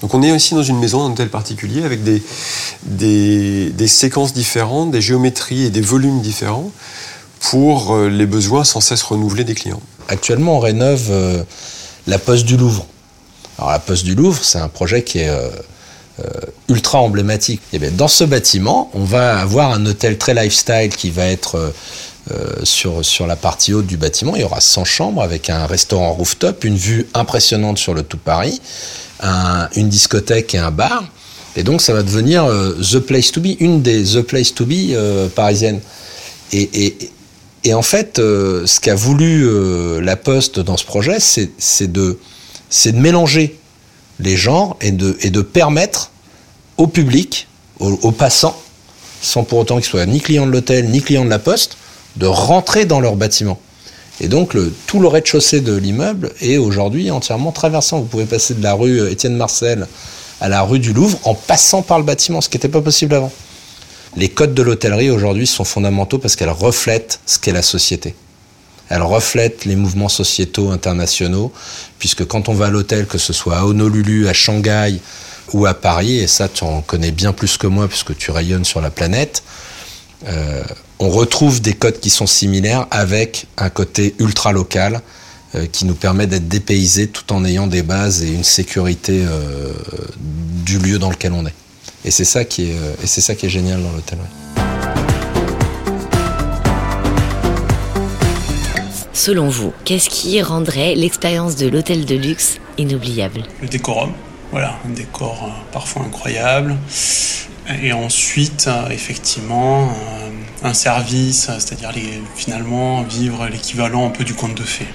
Donc 0.00 0.14
on 0.14 0.22
est 0.22 0.32
aussi 0.32 0.54
dans 0.54 0.62
une 0.62 0.78
maison, 0.78 1.04
un 1.04 1.10
hôtel 1.10 1.28
particulier, 1.28 1.84
avec 1.84 2.02
des, 2.02 3.86
séquences 3.86 4.32
différentes, 4.32 4.90
des 4.90 5.00
géométries 5.00 5.64
et 5.64 5.70
des 5.70 5.80
volumes 5.80 6.20
différents 6.20 6.70
pour 7.40 7.94
euh, 7.94 8.08
les 8.08 8.26
besoins 8.26 8.64
sans 8.64 8.80
cesse 8.80 9.02
renouvelés 9.02 9.44
des 9.44 9.54
clients. 9.54 9.80
Actuellement, 10.08 10.56
on 10.56 10.60
rénove 10.60 11.08
euh, 11.10 11.42
la 12.06 12.18
Poste 12.18 12.44
du 12.44 12.56
Louvre. 12.56 12.86
Alors 13.58 13.70
la 13.70 13.78
Poste 13.78 14.04
du 14.04 14.14
Louvre, 14.14 14.42
c'est 14.42 14.58
un 14.58 14.68
projet 14.68 15.02
qui 15.02 15.18
est 15.18 15.28
euh, 15.28 15.50
ultra 16.68 16.98
emblématique. 17.00 17.60
Et 17.72 17.78
bien, 17.78 17.90
dans 17.90 18.08
ce 18.08 18.24
bâtiment, 18.24 18.90
on 18.94 19.04
va 19.04 19.38
avoir 19.38 19.72
un 19.72 19.84
hôtel 19.86 20.18
très 20.18 20.34
lifestyle 20.34 20.94
qui 20.94 21.10
va 21.10 21.26
être 21.26 21.72
sur, 22.62 23.04
sur 23.04 23.26
la 23.26 23.34
partie 23.34 23.72
haute 23.72 23.86
du 23.86 23.96
bâtiment. 23.96 24.36
Il 24.36 24.42
y 24.42 24.44
aura 24.44 24.60
100 24.60 24.84
chambres 24.84 25.22
avec 25.22 25.48
un 25.48 25.66
restaurant 25.66 26.12
rooftop, 26.12 26.62
une 26.64 26.76
vue 26.76 27.08
impressionnante 27.14 27.78
sur 27.78 27.94
le 27.94 28.02
tout 28.02 28.18
Paris 28.18 28.60
une 29.22 29.88
discothèque 29.88 30.54
et 30.54 30.58
un 30.58 30.70
bar. 30.70 31.04
Et 31.56 31.62
donc, 31.62 31.80
ça 31.80 31.92
va 31.92 32.02
devenir 32.02 32.44
euh, 32.44 32.74
The 32.80 33.00
Place 33.00 33.32
to 33.32 33.40
Be, 33.40 33.56
une 33.58 33.82
des 33.82 34.04
The 34.04 34.22
Place 34.22 34.54
to 34.54 34.64
Be 34.64 34.92
euh, 34.92 35.28
parisiennes. 35.28 35.80
Et, 36.52 37.10
et, 37.64 37.74
en 37.74 37.82
fait, 37.82 38.18
euh, 38.18 38.66
ce 38.66 38.80
qu'a 38.80 38.94
voulu 38.94 40.00
la 40.00 40.16
Poste 40.16 40.58
dans 40.58 40.76
ce 40.76 40.84
projet, 40.84 41.18
c'est 41.20 41.92
de, 41.92 42.18
de 42.86 42.92
mélanger 42.92 43.56
les 44.18 44.36
genres 44.36 44.76
et 44.80 44.90
de, 44.90 45.16
et 45.20 45.30
de 45.30 45.42
permettre 45.42 46.10
au 46.76 46.86
public, 46.86 47.46
aux, 47.78 48.10
passants, 48.10 48.60
sans 49.22 49.44
pour 49.44 49.58
autant 49.58 49.76
qu'ils 49.76 49.84
soient 49.84 50.06
ni 50.06 50.20
clients 50.20 50.46
de 50.46 50.50
l'hôtel, 50.52 50.88
ni 50.88 51.00
clients 51.00 51.24
de 51.24 51.30
la 51.30 51.38
Poste, 51.38 51.76
de 52.16 52.26
rentrer 52.26 52.84
dans 52.84 53.00
leur 53.00 53.16
bâtiment. 53.16 53.60
Et 54.20 54.28
donc 54.28 54.56
tout 54.86 55.00
le 55.00 55.08
rez-de-chaussée 55.08 55.62
de 55.62 55.74
l'immeuble 55.74 56.30
est 56.40 56.58
aujourd'hui 56.58 57.10
entièrement 57.10 57.52
traversant. 57.52 58.00
Vous 58.00 58.06
pouvez 58.06 58.26
passer 58.26 58.54
de 58.54 58.62
la 58.62 58.74
rue 58.74 59.00
euh, 59.00 59.10
Étienne 59.10 59.36
Marcel 59.36 59.86
à 60.40 60.48
la 60.48 60.62
rue 60.62 60.78
du 60.78 60.92
Louvre 60.92 61.18
en 61.24 61.34
passant 61.34 61.82
par 61.82 61.98
le 61.98 62.04
bâtiment, 62.04 62.40
ce 62.40 62.48
qui 62.48 62.56
n'était 62.56 62.68
pas 62.68 62.82
possible 62.82 63.14
avant. 63.14 63.32
Les 64.16 64.28
codes 64.28 64.54
de 64.54 64.62
l'hôtellerie 64.62 65.10
aujourd'hui 65.10 65.46
sont 65.46 65.64
fondamentaux 65.64 66.18
parce 66.18 66.36
qu'elles 66.36 66.48
reflètent 66.48 67.20
ce 67.26 67.38
qu'est 67.38 67.52
la 67.52 67.62
société. 67.62 68.14
Elles 68.88 69.02
reflètent 69.02 69.64
les 69.66 69.76
mouvements 69.76 70.08
sociétaux 70.08 70.70
internationaux, 70.70 71.52
puisque 71.98 72.24
quand 72.26 72.48
on 72.48 72.54
va 72.54 72.66
à 72.66 72.70
l'hôtel, 72.70 73.06
que 73.06 73.18
ce 73.18 73.32
soit 73.32 73.58
à 73.58 73.64
Honolulu, 73.64 74.28
à 74.28 74.32
Shanghai 74.32 75.00
ou 75.52 75.66
à 75.66 75.74
Paris, 75.74 76.18
et 76.18 76.26
ça 76.26 76.48
tu 76.48 76.64
en 76.64 76.80
connais 76.80 77.12
bien 77.12 77.32
plus 77.32 77.56
que 77.56 77.68
moi 77.68 77.86
puisque 77.86 78.16
tu 78.16 78.32
rayonnes 78.32 78.64
sur 78.64 78.80
la 78.80 78.90
planète, 78.90 79.44
euh, 80.26 80.64
on 81.00 81.08
retrouve 81.08 81.62
des 81.62 81.72
codes 81.72 81.98
qui 81.98 82.10
sont 82.10 82.26
similaires 82.26 82.86
avec 82.90 83.46
un 83.56 83.70
côté 83.70 84.14
ultra 84.18 84.52
local, 84.52 85.00
euh, 85.54 85.66
qui 85.66 85.86
nous 85.86 85.94
permet 85.94 86.26
d'être 86.26 86.46
dépaysés 86.46 87.08
tout 87.08 87.32
en 87.32 87.44
ayant 87.44 87.66
des 87.66 87.82
bases 87.82 88.22
et 88.22 88.28
une 88.28 88.44
sécurité 88.44 89.24
euh, 89.26 89.72
du 90.18 90.78
lieu 90.78 90.98
dans 90.98 91.10
lequel 91.10 91.32
on 91.32 91.46
est. 91.46 91.54
Et 92.04 92.10
c'est 92.10 92.26
ça 92.26 92.44
qui 92.44 92.70
est, 92.70 92.76
et 93.02 93.06
c'est 93.06 93.22
ça 93.22 93.34
qui 93.34 93.46
est 93.46 93.50
génial 93.50 93.82
dans 93.82 93.92
l'hôtel. 93.92 94.18
Selon 99.12 99.48
vous, 99.48 99.72
qu'est-ce 99.84 100.08
qui 100.08 100.40
rendrait 100.40 100.94
l'expérience 100.94 101.56
de 101.56 101.66
l'hôtel 101.66 102.04
de 102.04 102.14
luxe 102.14 102.58
inoubliable? 102.78 103.42
Le 103.60 103.68
décorum, 103.68 104.12
voilà, 104.50 104.78
un 104.86 104.90
décor 104.90 105.50
parfois 105.72 106.02
incroyable. 106.04 106.76
Et 107.82 107.92
ensuite, 107.92 108.68
effectivement, 108.90 109.92
un 110.62 110.74
service, 110.74 111.50
c'est-à-dire 111.58 111.92
finalement 112.34 113.02
vivre 113.02 113.46
l'équivalent 113.46 114.06
un 114.06 114.10
peu 114.10 114.24
du 114.24 114.34
conte 114.34 114.54
de 114.54 114.62
fées. 114.62 114.86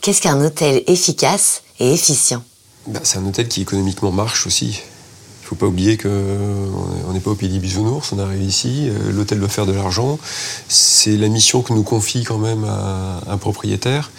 Qu'est-ce 0.00 0.22
qu'un 0.22 0.40
hôtel 0.40 0.82
efficace 0.86 1.62
et 1.78 1.92
efficient? 1.92 2.42
Bah, 2.86 3.00
C'est 3.02 3.18
un 3.18 3.26
hôtel 3.26 3.48
qui 3.48 3.62
économiquement 3.62 4.12
marche 4.12 4.46
aussi. 4.46 4.66
Il 4.66 5.44
ne 5.44 5.48
faut 5.48 5.54
pas 5.56 5.66
oublier 5.66 5.96
qu'on 5.96 7.12
n'est 7.12 7.20
pas 7.20 7.30
au 7.30 7.34
pays 7.34 7.48
des 7.48 7.58
bisounours, 7.58 8.12
on 8.12 8.18
arrive 8.20 8.42
ici, 8.42 8.88
euh, 8.88 9.10
l'hôtel 9.10 9.40
doit 9.40 9.48
faire 9.48 9.66
de 9.66 9.72
l'argent. 9.72 10.18
C'est 10.68 11.16
la 11.16 11.28
mission 11.28 11.62
que 11.62 11.72
nous 11.72 11.82
confie 11.82 12.22
quand 12.22 12.38
même 12.38 12.64
un 12.64 13.36
propriétaire. 13.36 14.12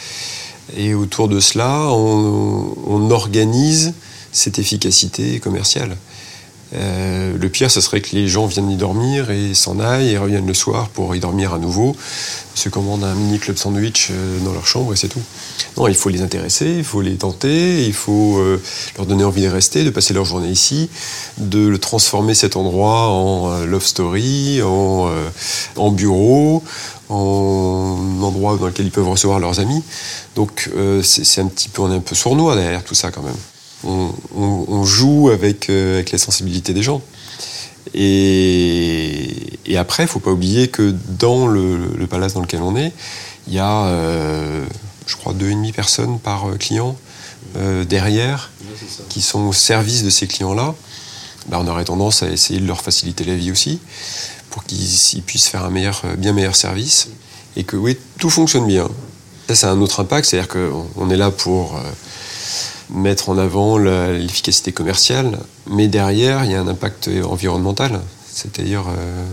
Et 0.76 0.94
autour 0.94 1.30
de 1.30 1.40
cela, 1.40 1.88
on 1.92 3.10
organise 3.12 3.94
cette 4.32 4.60
efficacité 4.60 5.40
commerciale. 5.40 5.98
Euh, 6.74 7.38
le 7.38 7.50
pire, 7.50 7.70
ce 7.70 7.82
serait 7.82 8.02
que 8.02 8.16
les 8.16 8.28
gens 8.28 8.46
viennent 8.46 8.72
y 8.72 8.78
dormir 8.78 9.30
et 9.30 9.54
s'en 9.54 9.80
aillent 9.80 10.12
et 10.12 10.18
reviennent 10.18 10.48
le 10.48 10.54
soir 10.54 10.90
pour 10.90 11.16
y 11.16 11.20
dormir 11.20 11.54
à 11.54 11.60
nouveau, 11.60 11.96
se 12.56 12.70
commandent 12.70 13.04
un 13.04 13.14
mini 13.14 13.40
club 13.40 13.58
sandwich 13.58 14.10
euh, 14.12 14.40
dans 14.40 14.54
leur 14.54 14.66
chambre 14.66 14.94
et 14.94 14.96
c'est 14.96 15.10
tout. 15.10 15.22
Non, 15.78 15.88
il 15.88 15.96
faut 15.96 16.10
les 16.10 16.22
intéresser, 16.22 16.76
il 16.78 16.84
faut 16.84 17.02
les 17.02 17.16
tenter, 17.16 17.86
il 17.86 17.94
faut 17.94 18.38
euh, 18.38 18.62
leur 18.98 19.06
donner 19.06 19.24
envie 19.24 19.42
de 19.42 19.50
rester, 19.50 19.84
de 19.84 19.90
passer 19.90 20.14
leur 20.14 20.26
journée 20.26 20.50
ici, 20.50 20.90
de 21.38 21.68
le 21.68 21.78
transformer 21.78 22.36
cet 22.36 22.56
endroit 22.56 23.08
en 23.08 23.66
love 23.66 23.86
story, 23.86 24.62
en, 24.62 25.10
en 25.76 25.92
bureau, 25.92 26.64
en 27.10 27.98
endroit 28.22 28.58
dans 28.58 28.68
lequel 28.68 28.86
ils 28.86 28.92
peuvent 28.92 29.10
recevoir 29.10 29.40
leurs 29.40 29.60
amis. 29.60 29.84
Donc 30.36 30.70
c'est 31.04 31.42
un 31.42 31.48
petit 31.48 31.70
peu, 31.70 31.82
on 31.82 31.92
est 31.92 31.96
un 31.96 32.00
peu 32.00 32.16
sournois 32.16 32.56
derrière 32.56 32.84
tout 32.84 32.96
ça 32.96 33.12
quand 33.12 33.24
même 33.24 33.36
on, 33.84 34.84
joue 34.84 35.30
avec, 35.30 35.70
euh, 35.70 35.96
avec 35.96 36.12
la 36.12 36.18
sensibilité 36.18 36.74
des 36.74 36.84
gens. 36.84 37.02
Et, 37.94 39.48
après, 39.78 40.04
il 40.04 40.06
ne 40.06 40.12
faut 40.12 40.20
pas 40.20 40.32
oublier 40.32 40.68
que 40.68 40.94
dans 41.18 41.48
le, 41.48 42.06
palace 42.10 42.34
dans 42.34 42.42
lequel 42.42 42.62
on 42.62 42.76
est, 42.76 42.92
il 43.48 43.54
y 43.54 43.60
a, 43.60 43.86
euh, 43.86 44.64
je 45.08 45.16
crois, 45.16 45.34
deux 45.34 45.50
et 45.50 45.54
demi 45.54 45.72
personnes 45.72 46.20
par 46.20 46.50
euh, 46.50 46.58
client 46.58 46.96
derrière 47.90 48.52
qui 49.10 49.22
sont 49.22 49.42
au 49.48 49.52
service 49.52 50.04
de 50.04 50.10
ces 50.10 50.26
clients-là. 50.26 50.74
Bah, 51.50 51.58
on 51.60 51.68
aurait 51.68 51.84
tendance 51.84 52.24
à 52.24 52.30
essayer 52.30 52.62
de 52.62 52.68
leur 52.68 52.82
faciliter 52.82 53.26
la 53.26 53.36
vie 53.36 53.52
aussi 53.52 53.80
pour 54.52 54.64
qu'ils 54.64 55.22
puissent 55.26 55.48
faire 55.48 55.66
un 55.66 55.70
meilleur, 55.70 56.04
bien 56.18 56.32
meilleur 56.32 56.56
service 56.56 57.10
et 57.58 57.66
que 57.66 57.76
oui, 57.76 57.98
tout 58.20 58.30
fonctionne 58.30 58.68
bien. 58.68 58.88
Ça, 59.50 59.56
c'est 59.56 59.66
un 59.66 59.82
autre 59.82 60.00
impact, 60.00 60.30
c'est-à-dire 60.30 60.48
qu'on 60.48 61.10
est 61.10 61.18
là 61.18 61.30
pour 61.30 61.78
mettre 62.92 63.30
en 63.30 63.38
avant 63.38 63.78
l'efficacité 63.78 64.72
commerciale, 64.72 65.40
mais 65.68 65.88
derrière, 65.88 66.44
il 66.44 66.52
y 66.52 66.56
a 66.56 66.62
un 66.62 66.68
impact 66.68 67.10
environnemental, 67.24 68.02
c'est-à-dire 68.32 68.86
euh, 68.88 69.26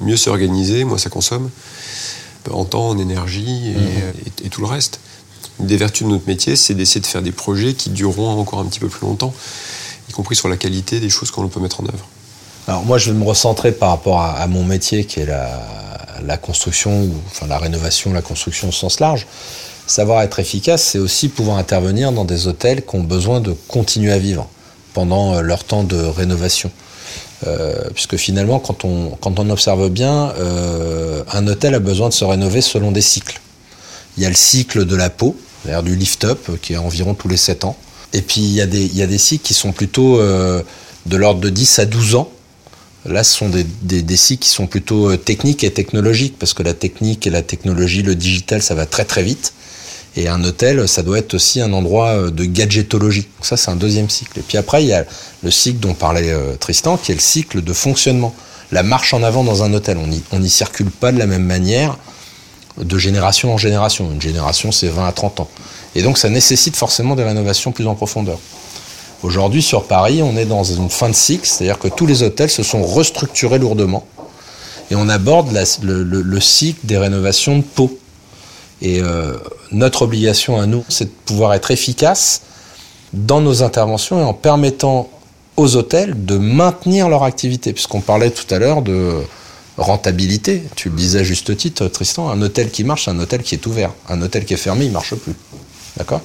mieux 0.00 0.16
s'organiser, 0.16 0.84
moins 0.84 0.98
ça 0.98 1.10
consomme, 1.10 1.50
en 2.50 2.64
temps, 2.64 2.88
en 2.88 2.98
énergie 2.98 3.74
et, 4.44 4.48
tout 4.48 4.60
le 4.60 4.66
reste. 4.66 5.00
Une 5.60 5.66
des 5.66 5.76
vertus 5.76 6.06
de 6.06 6.12
notre 6.12 6.26
métier, 6.26 6.56
c'est 6.56 6.74
d'essayer 6.74 7.00
de 7.00 7.06
faire 7.06 7.22
des 7.22 7.32
projets 7.32 7.74
qui 7.74 7.90
dureront 7.90 8.40
encore 8.40 8.60
un 8.60 8.64
petit 8.64 8.80
peu 8.80 8.88
plus 8.88 9.06
longtemps, 9.06 9.34
y 10.08 10.12
compris 10.12 10.36
sur 10.36 10.48
la 10.48 10.56
qualité 10.56 11.00
des 11.00 11.10
choses 11.10 11.30
qu'on 11.30 11.46
peut 11.48 11.60
mettre 11.60 11.80
en 11.80 11.84
œuvre. 11.84 12.08
Alors 12.66 12.84
moi, 12.84 12.98
je 12.98 13.10
vais 13.10 13.18
me 13.18 13.24
recentrer 13.24 13.72
par 13.72 13.90
rapport 13.90 14.22
à, 14.22 14.46
mon 14.46 14.64
métier, 14.64 15.04
qui 15.04 15.20
est 15.20 15.26
la, 15.26 16.36
construction, 16.36 17.10
enfin 17.26 17.46
la 17.46 17.58
rénovation, 17.58 18.12
la 18.12 18.22
construction 18.22 18.68
au 18.68 18.72
sens 18.72 19.00
large. 19.00 19.26
Savoir 19.90 20.22
être 20.22 20.38
efficace, 20.38 20.84
c'est 20.84 21.00
aussi 21.00 21.28
pouvoir 21.28 21.56
intervenir 21.56 22.12
dans 22.12 22.24
des 22.24 22.46
hôtels 22.46 22.86
qui 22.86 22.94
ont 22.94 23.02
besoin 23.02 23.40
de 23.40 23.56
continuer 23.66 24.12
à 24.12 24.18
vivre 24.18 24.48
pendant 24.94 25.34
euh, 25.34 25.40
leur 25.40 25.64
temps 25.64 25.82
de 25.82 25.96
rénovation. 25.96 26.70
Euh, 27.44 27.74
puisque 27.92 28.16
finalement, 28.16 28.60
quand 28.60 28.84
on, 28.84 29.10
quand 29.20 29.40
on 29.40 29.50
observe 29.50 29.90
bien, 29.90 30.32
euh, 30.38 31.24
un 31.32 31.44
hôtel 31.48 31.74
a 31.74 31.80
besoin 31.80 32.08
de 32.08 32.14
se 32.14 32.24
rénover 32.24 32.60
selon 32.60 32.92
des 32.92 33.00
cycles. 33.00 33.40
Il 34.16 34.22
y 34.22 34.26
a 34.26 34.28
le 34.28 34.36
cycle 34.36 34.84
de 34.84 34.94
la 34.94 35.10
peau, 35.10 35.34
c'est-à-dire 35.64 35.82
du 35.82 35.96
lift-up, 35.96 36.38
qui 36.62 36.74
est 36.74 36.76
environ 36.76 37.14
tous 37.14 37.26
les 37.26 37.36
7 37.36 37.64
ans. 37.64 37.76
Et 38.12 38.22
puis 38.22 38.42
il 38.42 38.52
y 38.52 38.60
a 38.60 38.66
des, 38.66 38.84
il 38.84 38.96
y 38.96 39.02
a 39.02 39.08
des 39.08 39.18
cycles 39.18 39.44
qui 39.44 39.54
sont 39.54 39.72
plutôt 39.72 40.18
de 40.20 41.16
l'ordre 41.16 41.40
de 41.40 41.50
10 41.50 41.80
à 41.80 41.86
12 41.86 42.14
ans. 42.14 42.30
Là, 43.06 43.24
ce 43.24 43.36
sont 43.36 43.48
des, 43.48 43.66
des, 43.82 44.02
des, 44.02 44.16
cycles 44.16 44.44
qui 44.44 44.50
sont 44.50 44.68
plutôt 44.68 45.16
techniques 45.16 45.64
et 45.64 45.72
technologiques, 45.72 46.38
parce 46.38 46.54
que 46.54 46.62
la 46.62 46.74
technique 46.74 47.26
et 47.26 47.30
la 47.30 47.42
technologie, 47.42 48.02
le 48.02 48.14
digital, 48.14 48.62
ça 48.62 48.76
va 48.76 48.86
très 48.86 49.04
très 49.04 49.24
vite. 49.24 49.52
Et 50.16 50.28
un 50.28 50.42
hôtel, 50.42 50.88
ça 50.88 51.02
doit 51.02 51.18
être 51.18 51.34
aussi 51.34 51.60
un 51.60 51.72
endroit 51.72 52.08
euh, 52.08 52.30
de 52.30 52.44
gadgetologie. 52.44 53.28
ça, 53.42 53.56
c'est 53.56 53.70
un 53.70 53.76
deuxième 53.76 54.10
cycle. 54.10 54.38
Et 54.40 54.42
puis 54.42 54.58
après, 54.58 54.82
il 54.82 54.88
y 54.88 54.92
a 54.92 55.04
le 55.42 55.50
cycle 55.50 55.78
dont 55.78 55.94
parlait 55.94 56.32
euh, 56.32 56.56
Tristan, 56.58 56.96
qui 56.96 57.12
est 57.12 57.14
le 57.14 57.20
cycle 57.20 57.62
de 57.62 57.72
fonctionnement. 57.72 58.34
La 58.72 58.82
marche 58.82 59.14
en 59.14 59.22
avant 59.22 59.44
dans 59.44 59.62
un 59.62 59.72
hôtel. 59.72 59.98
On 60.32 60.38
n'y 60.38 60.50
circule 60.50 60.90
pas 60.90 61.12
de 61.12 61.18
la 61.18 61.26
même 61.26 61.44
manière 61.44 61.96
de 62.78 62.98
génération 62.98 63.52
en 63.52 63.58
génération. 63.58 64.10
Une 64.12 64.20
génération, 64.20 64.72
c'est 64.72 64.88
20 64.88 65.06
à 65.06 65.12
30 65.12 65.40
ans. 65.40 65.48
Et 65.94 66.02
donc, 66.02 66.18
ça 66.18 66.28
nécessite 66.28 66.76
forcément 66.76 67.16
des 67.16 67.24
rénovations 67.24 67.72
plus 67.72 67.86
en 67.86 67.94
profondeur. 67.94 68.38
Aujourd'hui, 69.22 69.62
sur 69.62 69.84
Paris, 69.84 70.22
on 70.22 70.36
est 70.36 70.46
dans 70.46 70.64
une 70.64 70.88
fin 70.88 71.08
de 71.08 71.14
cycle, 71.14 71.46
c'est-à-dire 71.46 71.78
que 71.78 71.88
tous 71.88 72.06
les 72.06 72.22
hôtels 72.22 72.50
se 72.50 72.62
sont 72.62 72.82
restructurés 72.82 73.58
lourdement. 73.58 74.06
Et 74.90 74.94
on 74.94 75.08
aborde 75.08 75.56
le, 75.82 76.02
le 76.02 76.40
cycle 76.40 76.80
des 76.84 76.96
rénovations 76.96 77.58
de 77.58 77.62
peau. 77.62 77.99
Et 78.82 79.00
euh, 79.00 79.34
notre 79.72 80.02
obligation 80.02 80.60
à 80.60 80.66
nous, 80.66 80.84
c'est 80.88 81.04
de 81.04 81.10
pouvoir 81.26 81.54
être 81.54 81.70
efficace 81.70 82.42
dans 83.12 83.40
nos 83.40 83.62
interventions 83.62 84.20
et 84.20 84.24
en 84.24 84.34
permettant 84.34 85.10
aux 85.56 85.76
hôtels 85.76 86.24
de 86.24 86.38
maintenir 86.38 87.08
leur 87.08 87.24
activité, 87.24 87.72
puisqu'on 87.72 88.00
parlait 88.00 88.30
tout 88.30 88.52
à 88.54 88.58
l'heure 88.58 88.82
de 88.82 89.16
rentabilité. 89.76 90.62
Tu 90.76 90.88
le 90.88 90.96
disais 90.96 91.20
à 91.20 91.22
juste 91.24 91.54
titre, 91.56 91.86
Tristan, 91.88 92.30
un 92.30 92.40
hôtel 92.40 92.70
qui 92.70 92.84
marche, 92.84 93.08
un 93.08 93.18
hôtel 93.18 93.42
qui 93.42 93.54
est 93.54 93.66
ouvert. 93.66 93.92
Un 94.08 94.22
hôtel 94.22 94.44
qui 94.44 94.54
est 94.54 94.58
fermé, 94.58 94.86
il 94.86 94.92
marche 94.92 95.14
plus. 95.14 95.34
D'accord? 95.96 96.22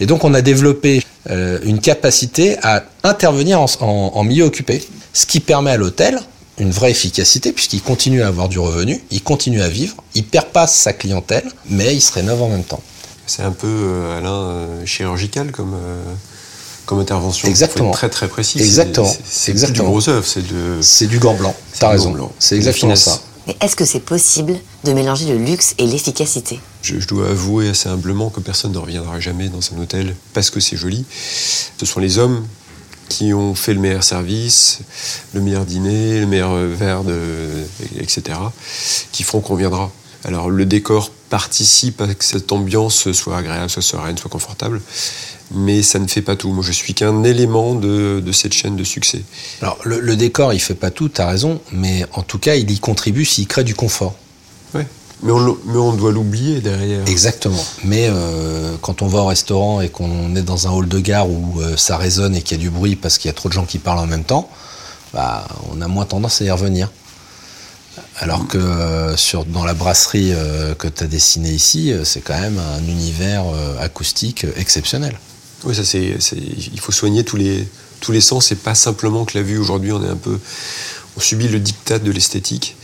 Et 0.00 0.06
donc 0.06 0.22
on 0.22 0.34
a 0.34 0.42
développé 0.42 1.02
euh, 1.30 1.58
une 1.64 1.80
capacité 1.80 2.56
à 2.62 2.84
intervenir 3.02 3.60
en, 3.60 3.66
en 3.80 4.22
milieu 4.22 4.44
occupé, 4.44 4.84
ce 5.12 5.26
qui 5.26 5.40
permet 5.40 5.72
à 5.72 5.76
l'hôtel 5.76 6.20
une 6.58 6.70
vraie 6.70 6.90
efficacité 6.90 7.52
puisqu'il 7.52 7.82
continue 7.82 8.22
à 8.22 8.28
avoir 8.28 8.48
du 8.48 8.58
revenu, 8.58 9.02
il 9.10 9.22
continue 9.22 9.62
à 9.62 9.68
vivre, 9.68 9.96
il 10.14 10.24
perd 10.24 10.46
pas 10.46 10.66
sa 10.66 10.92
clientèle, 10.92 11.50
mais 11.68 11.94
il 11.94 12.00
se 12.00 12.12
rénove 12.12 12.42
en 12.42 12.48
même 12.48 12.64
temps. 12.64 12.82
C'est 13.26 13.42
un 13.42 13.52
peu, 13.52 13.66
euh, 13.68 14.18
Alain, 14.18 14.30
euh, 14.30 14.86
chirurgical 14.86 15.52
comme, 15.52 15.74
euh, 15.74 16.02
comme 16.86 16.98
intervention. 16.98 17.48
Exactement. 17.48 17.90
très 17.90 18.08
très 18.08 18.28
précis. 18.28 18.58
Exactement. 18.58 19.14
C'est 19.24 19.52
du 19.72 19.82
gros 19.82 20.08
œuf, 20.08 20.26
c'est 20.26 20.46
de... 20.46 20.78
C'est 20.80 21.06
du 21.06 21.18
gant 21.18 21.34
blanc, 21.34 21.54
t'as 21.78 21.90
raison. 21.90 22.14
C'est 22.38 22.56
exactement 22.56 22.96
ça. 22.96 23.20
Mais 23.46 23.56
est-ce 23.62 23.76
que 23.76 23.86
c'est 23.86 24.00
possible 24.00 24.56
de 24.84 24.92
mélanger 24.92 25.26
le 25.26 25.38
luxe 25.38 25.74
et 25.78 25.86
l'efficacité? 25.86 26.60
Je, 26.82 27.00
je, 27.00 27.08
dois 27.08 27.30
avouer 27.30 27.70
assez 27.70 27.88
humblement 27.88 28.28
que 28.28 28.40
personne 28.40 28.72
ne 28.72 28.78
reviendra 28.78 29.20
jamais 29.20 29.48
dans 29.48 29.60
un 29.74 29.80
hôtel 29.80 30.14
parce 30.34 30.50
que 30.50 30.60
c'est 30.60 30.76
joli. 30.76 31.06
Ce 31.78 31.86
sont 31.86 31.98
les 31.98 32.18
hommes 32.18 32.44
qui 33.08 33.32
ont 33.32 33.54
fait 33.54 33.74
le 33.74 33.80
meilleur 33.80 34.04
service, 34.04 34.80
le 35.34 35.40
meilleur 35.40 35.64
dîner, 35.64 36.20
le 36.20 36.26
meilleur 36.26 36.54
verre, 36.54 37.04
de, 37.04 37.48
etc., 37.98 38.38
qui 39.12 39.22
feront 39.22 39.40
qu'on 39.40 39.56
viendra. 39.56 39.90
Alors 40.24 40.50
le 40.50 40.66
décor 40.66 41.10
participe 41.30 42.00
à 42.00 42.12
que 42.12 42.24
cette 42.24 42.50
ambiance 42.52 43.12
soit 43.12 43.36
agréable, 43.36 43.70
soit 43.70 43.82
sereine, 43.82 44.18
soit 44.18 44.30
confortable, 44.30 44.80
mais 45.52 45.82
ça 45.82 45.98
ne 45.98 46.06
fait 46.06 46.22
pas 46.22 46.36
tout. 46.36 46.52
Moi, 46.52 46.64
je 46.66 46.72
suis 46.72 46.94
qu'un 46.94 47.22
élément 47.22 47.74
de, 47.74 48.22
cette 48.32 48.52
chaîne 48.52 48.76
de 48.76 48.84
succès. 48.84 49.22
Alors 49.62 49.78
le, 49.84 50.00
le 50.00 50.16
décor, 50.16 50.52
il 50.52 50.60
fait 50.60 50.74
pas 50.74 50.90
tout, 50.90 51.08
tu 51.08 51.20
as 51.20 51.26
raison, 51.26 51.60
mais 51.72 52.04
en 52.12 52.22
tout 52.22 52.38
cas, 52.38 52.56
il 52.56 52.70
y 52.70 52.78
contribue 52.78 53.24
s'il 53.24 53.46
crée 53.46 53.64
du 53.64 53.74
confort. 53.74 54.14
Mais 55.22 55.32
on, 55.32 55.92
doit 55.94 56.12
l'oublier 56.12 56.60
derrière. 56.60 57.06
Exactement. 57.08 57.64
Mais 57.84 58.06
euh, 58.08 58.76
quand 58.80 59.02
on 59.02 59.08
va 59.08 59.20
au 59.20 59.26
restaurant 59.26 59.80
et 59.80 59.88
qu'on 59.88 60.36
est 60.36 60.42
dans 60.42 60.68
un 60.68 60.70
hall 60.70 60.86
de 60.86 61.00
gare 61.00 61.28
où 61.28 61.60
euh, 61.60 61.76
ça 61.76 61.96
résonne 61.96 62.36
et 62.36 62.42
qu'il 62.42 62.56
y 62.56 62.60
a 62.60 62.62
du 62.62 62.70
bruit 62.70 62.94
parce 62.94 63.18
qu'il 63.18 63.28
y 63.28 63.30
a 63.30 63.34
trop 63.34 63.48
de 63.48 63.54
gens 63.54 63.66
qui 63.66 63.78
parlent 63.78 63.98
en 63.98 64.06
même 64.06 64.22
temps, 64.22 64.48
bah, 65.12 65.46
on 65.72 65.80
a 65.80 65.88
moins 65.88 66.04
tendance 66.04 66.40
à 66.40 66.44
y 66.44 66.50
revenir. 66.50 66.90
Alors 68.20 68.46
que 68.46 68.58
euh, 68.58 69.16
sur, 69.16 69.44
dans 69.44 69.64
la 69.64 69.74
brasserie 69.74 70.32
que 70.78 70.86
tu 70.86 71.02
as 71.02 71.06
dessinée 71.08 71.50
ici, 71.50 71.92
c'est 72.04 72.20
quand 72.20 72.38
même 72.38 72.58
un 72.58 72.86
univers 72.86 73.44
acoustique 73.80 74.46
exceptionnel. 74.56 75.18
Oui, 75.64 75.74
ça 75.74 75.84
c'est, 75.84 76.16
il 76.72 76.80
faut 76.80 76.92
soigner 76.92 77.24
tous 77.24 77.36
les, 77.36 77.66
tous 78.00 78.12
les 78.12 78.20
sens 78.20 78.52
et 78.52 78.56
pas 78.56 78.76
simplement 78.76 79.24
que 79.24 79.36
la 79.36 79.42
vue. 79.42 79.58
Aujourd'hui, 79.58 79.90
on 79.90 80.04
est 80.04 80.08
un 80.08 80.16
peu, 80.16 80.38
on 81.16 81.20
subit 81.20 81.48
le 81.48 81.58
diktat 81.58 81.98
de 81.98 82.10
l'esthétique, 82.12 82.76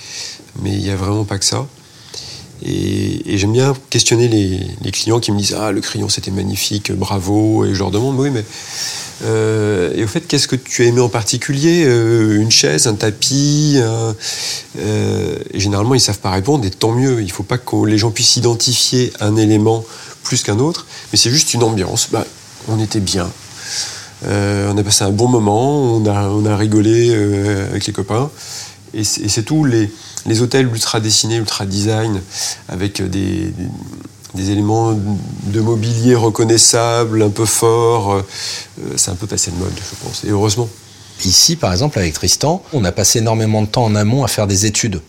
mais 0.61 0.73
il 0.73 0.81
n'y 0.81 0.91
a 0.91 0.97
vraiment 0.97 1.25
pas 1.25 1.39
que 1.39 1.45
ça. 1.45 1.67
Et, 2.65 3.37
j'aime 3.37 3.53
bien 3.53 3.75
questionner 3.91 4.29
les, 4.29 4.91
clients 4.91 5.21
qui 5.21 5.33
me 5.33 5.39
disent 5.39 5.57
Ah, 5.59 5.73
le 5.73 5.81
crayon 5.81 6.09
c'était 6.09 6.31
magnifique, 6.31 6.93
bravo. 6.93 7.65
Et 7.65 7.75
je 7.75 7.79
leur 7.79 7.91
demande 7.91 8.19
Oui, 8.19 8.31
mais. 8.31 8.45
Euh, 9.25 9.93
et 9.95 10.05
au 10.05 10.09
fait, 10.09 10.21
qu'est-ce 10.23 10.49
que 10.49 10.57
tu 10.57 10.83
as 10.83 10.87
aimé 10.87 11.01
en 11.01 11.09
particulier 11.09 11.85
euh, 11.87 12.41
Une 12.41 12.51
chaise, 12.51 12.87
un 12.87 12.95
tapis 12.95 13.77
euh, 13.77 14.13
Et 15.53 15.61
généralement, 15.61 15.95
ils 15.95 15.99
ne 15.99 16.03
savent 16.03 16.19
pas 16.19 16.31
répondre, 16.31 16.65
et 16.65 16.71
tant 16.71 16.93
mieux. 16.93 17.21
Il 17.21 17.27
ne 17.27 17.33
faut 17.33 17.43
pas 17.43 17.59
que 17.59 17.85
les 17.85 17.99
gens 17.99 18.11
puissent 18.11 18.37
identifier 18.37 19.13
un 19.21 19.37
élément 19.37 19.85
plus 20.23 20.43
qu'un 20.43 20.59
autre, 20.59 20.87
mais 21.13 21.19
c'est 21.19 21.31
juste 21.31 21.55
une 21.55 21.63
ambiance. 21.63 22.09
Bah, 22.11 22.27
on 22.69 22.81
était 22.81 23.01
bien. 23.01 23.31
on 24.27 24.77
a 24.77 24.83
passé 24.83 25.05
un 25.05 25.11
bon 25.11 25.29
moment, 25.29 25.97
on 25.97 26.07
a, 26.07 26.29
on 26.29 26.47
a 26.47 26.57
rigolé 26.57 27.15
avec 27.71 27.87
les 27.87 27.93
copains. 27.93 28.31
Et 28.95 29.05
c'est 29.05 29.43
tout. 29.43 29.65
Les, 29.65 29.91
les 30.27 30.43
hôtels 30.43 30.69
ultra 30.69 31.01
dessinés, 31.01 31.37
ultra 31.37 31.67
design, 31.67 32.21
avec 32.69 33.03
des, 33.03 33.53
éléments 34.39 34.93
de 34.93 35.61
mobilier 35.61 36.15
reconnaissables, 36.15 37.23
un 37.23 37.31
peu 37.31 37.45
forts, 37.45 38.15
euh, 38.15 38.23
c'est 38.97 39.11
un 39.11 39.15
peu 39.15 39.27
passé 39.27 39.51
de 39.51 39.57
mode, 39.57 39.75
je 39.77 40.05
pense. 40.05 40.25
Et 40.25 40.31
heureusement. 40.31 40.69
Ici, 41.25 41.55
par 41.55 41.73
exemple, 41.73 41.99
avec 42.01 42.13
Tristan, 42.13 42.63
on 42.73 42.85
a 42.85 42.91
passé 42.91 43.21
énormément 43.21 43.63
de 43.63 43.69
temps 43.69 43.85
en 43.85 43.95
amont 43.95 44.25
à 44.25 44.29
faire 44.29 44.49
des 44.49 44.67
études 44.67 45.01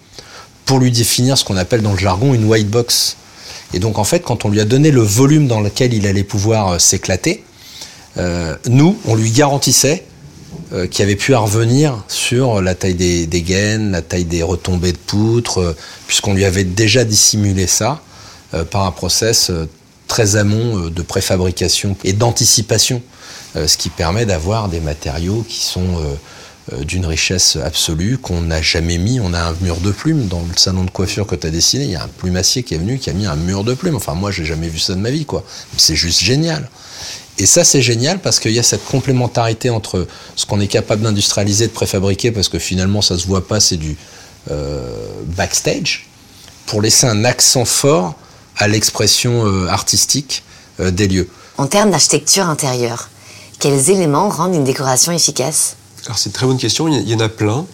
pour 0.66 0.80
lui 0.80 0.92
définir 0.92 1.38
ce 1.38 1.44
qu'on 1.44 1.58
appelle 1.58 1.82
dans 1.82 1.94
le 1.94 1.98
jargon 1.98 2.34
une 2.34 2.46
white 2.46 2.70
box. 2.70 3.18
Et 3.74 3.80
donc, 3.80 3.98
en 3.98 4.04
fait, 4.04 4.20
quand 4.22 4.46
on 4.46 4.50
lui 4.50 4.60
a 4.60 4.66
donné 4.66 4.92
le 4.92 5.02
volume 5.02 5.48
dans 5.48 5.62
lequel 5.62 5.94
il 5.94 6.06
allait 6.06 6.24
pouvoir 6.24 6.74
euh, 6.74 6.80
s'éclater, 6.80 7.44
euh, 8.18 8.56
nous, 8.68 8.98
on 9.06 9.16
lui 9.16 9.32
garantissait 9.32 10.06
euh, 10.74 10.88
qui 10.88 11.02
avait 11.02 11.16
pu 11.16 11.34
revenir 11.34 12.04
sur 12.08 12.62
la 12.62 12.76
taille 12.76 12.96
des, 12.96 13.42
gaines, 13.42 13.92
la 13.92 14.02
taille 14.02 14.26
des 14.26 14.44
retombées 14.44 14.92
de 14.92 14.98
poutres, 14.98 15.60
euh, 15.60 15.76
puisqu'on 16.08 16.34
lui 16.34 16.46
avait 16.46 16.64
déjà 16.64 17.04
dissimulé 17.04 17.68
ça 17.68 18.02
euh, 18.54 18.64
par 18.64 18.86
un 18.86 18.92
process 18.92 19.52
très 20.08 20.36
amont 20.36 20.90
de 20.90 21.02
préfabrication 21.02 21.96
et 22.04 22.14
d'anticipation, 22.14 23.02
ce 23.56 23.78
qui 23.78 23.90
permet 23.90 24.26
d'avoir 24.26 24.70
des 24.70 24.80
matériaux 24.80 25.44
qui 25.48 25.64
sont 25.64 26.00
d'une 26.84 27.08
richesse 27.08 27.58
absolue 27.64 28.20
qu'on 28.20 28.42
n'a 28.42 28.62
jamais 28.62 29.00
mis. 29.00 29.20
On 29.20 29.34
a 29.34 29.42
un 29.42 29.56
mur 29.62 29.78
de 29.78 29.92
plumes 29.92 30.28
dans 30.28 30.42
le 30.42 30.58
salon 30.58 30.84
de 30.84 30.92
coiffure 30.92 31.26
que 31.26 31.36
tu 31.36 31.48
as 31.48 31.50
dessiné. 31.50 31.86
Il 31.86 31.90
y 31.90 31.96
a 31.96 32.04
un 32.04 32.08
plumassier 32.08 32.62
qui 32.62 32.76
est 32.76 32.78
venu 32.78 33.00
qui 33.00 33.10
a 33.10 33.14
mis 33.14 33.26
un 33.26 33.36
mur 33.36 33.64
de 33.64 33.74
plumes. 33.74 33.96
Enfin, 33.96 34.14
moi, 34.14 34.30
j'ai 34.30 34.46
jamais 34.46 34.68
vu 34.68 34.78
ça 34.78 34.94
de 34.94 35.00
ma 35.00 35.10
vie, 35.10 35.26
quoi. 35.26 35.44
C'est 35.78 35.96
juste 35.96 36.22
génial. 36.22 36.70
Et 37.38 37.46
ça, 37.46 37.64
c'est 37.64 37.82
génial 37.82 38.20
parce 38.20 38.40
qu'il 38.40 38.52
y 38.52 38.60
a 38.60 38.64
cette 38.64 38.86
complémentarité 38.86 39.70
entre 39.70 40.08
ce 40.36 40.46
qu'on 40.46 40.60
est 40.60 40.68
capable 40.68 41.02
d'industrialiser, 41.02 41.68
de 41.68 41.74
préfabriquer, 41.74 42.32
parce 42.32 42.48
que 42.48 42.60
finalement, 42.60 43.02
ça 43.02 43.18
se 43.18 43.28
voit 43.28 43.46
pas, 43.46 43.60
c'est 43.60 43.78
du 43.78 43.98
euh, 44.52 44.82
backstage, 45.36 46.08
pour 46.66 46.82
laisser 46.82 47.08
un 47.08 47.26
accent 47.26 47.66
fort 47.66 48.16
à 48.58 48.68
l'expression 48.68 49.46
euh, 49.46 49.68
artistique 49.68 50.44
euh, 50.80 50.92
des 50.92 51.08
lieux. 51.08 51.30
En 51.58 51.68
termes 51.68 51.92
d'architecture 51.92 52.48
intérieure, 52.48 53.10
quels 53.60 53.90
éléments 53.90 54.30
rendent 54.30 54.56
une 54.56 54.64
décoration 54.64 55.12
efficace? 55.12 55.76
Alors, 56.06 56.18
c'est 56.18 56.30
une 56.30 56.34
très 56.34 56.46
bonne 56.46 56.58
question. 56.58 56.88
Il 56.88 57.08
y 57.08 57.16
en 57.16 57.20
a 57.20 57.30
plein. 57.30 57.66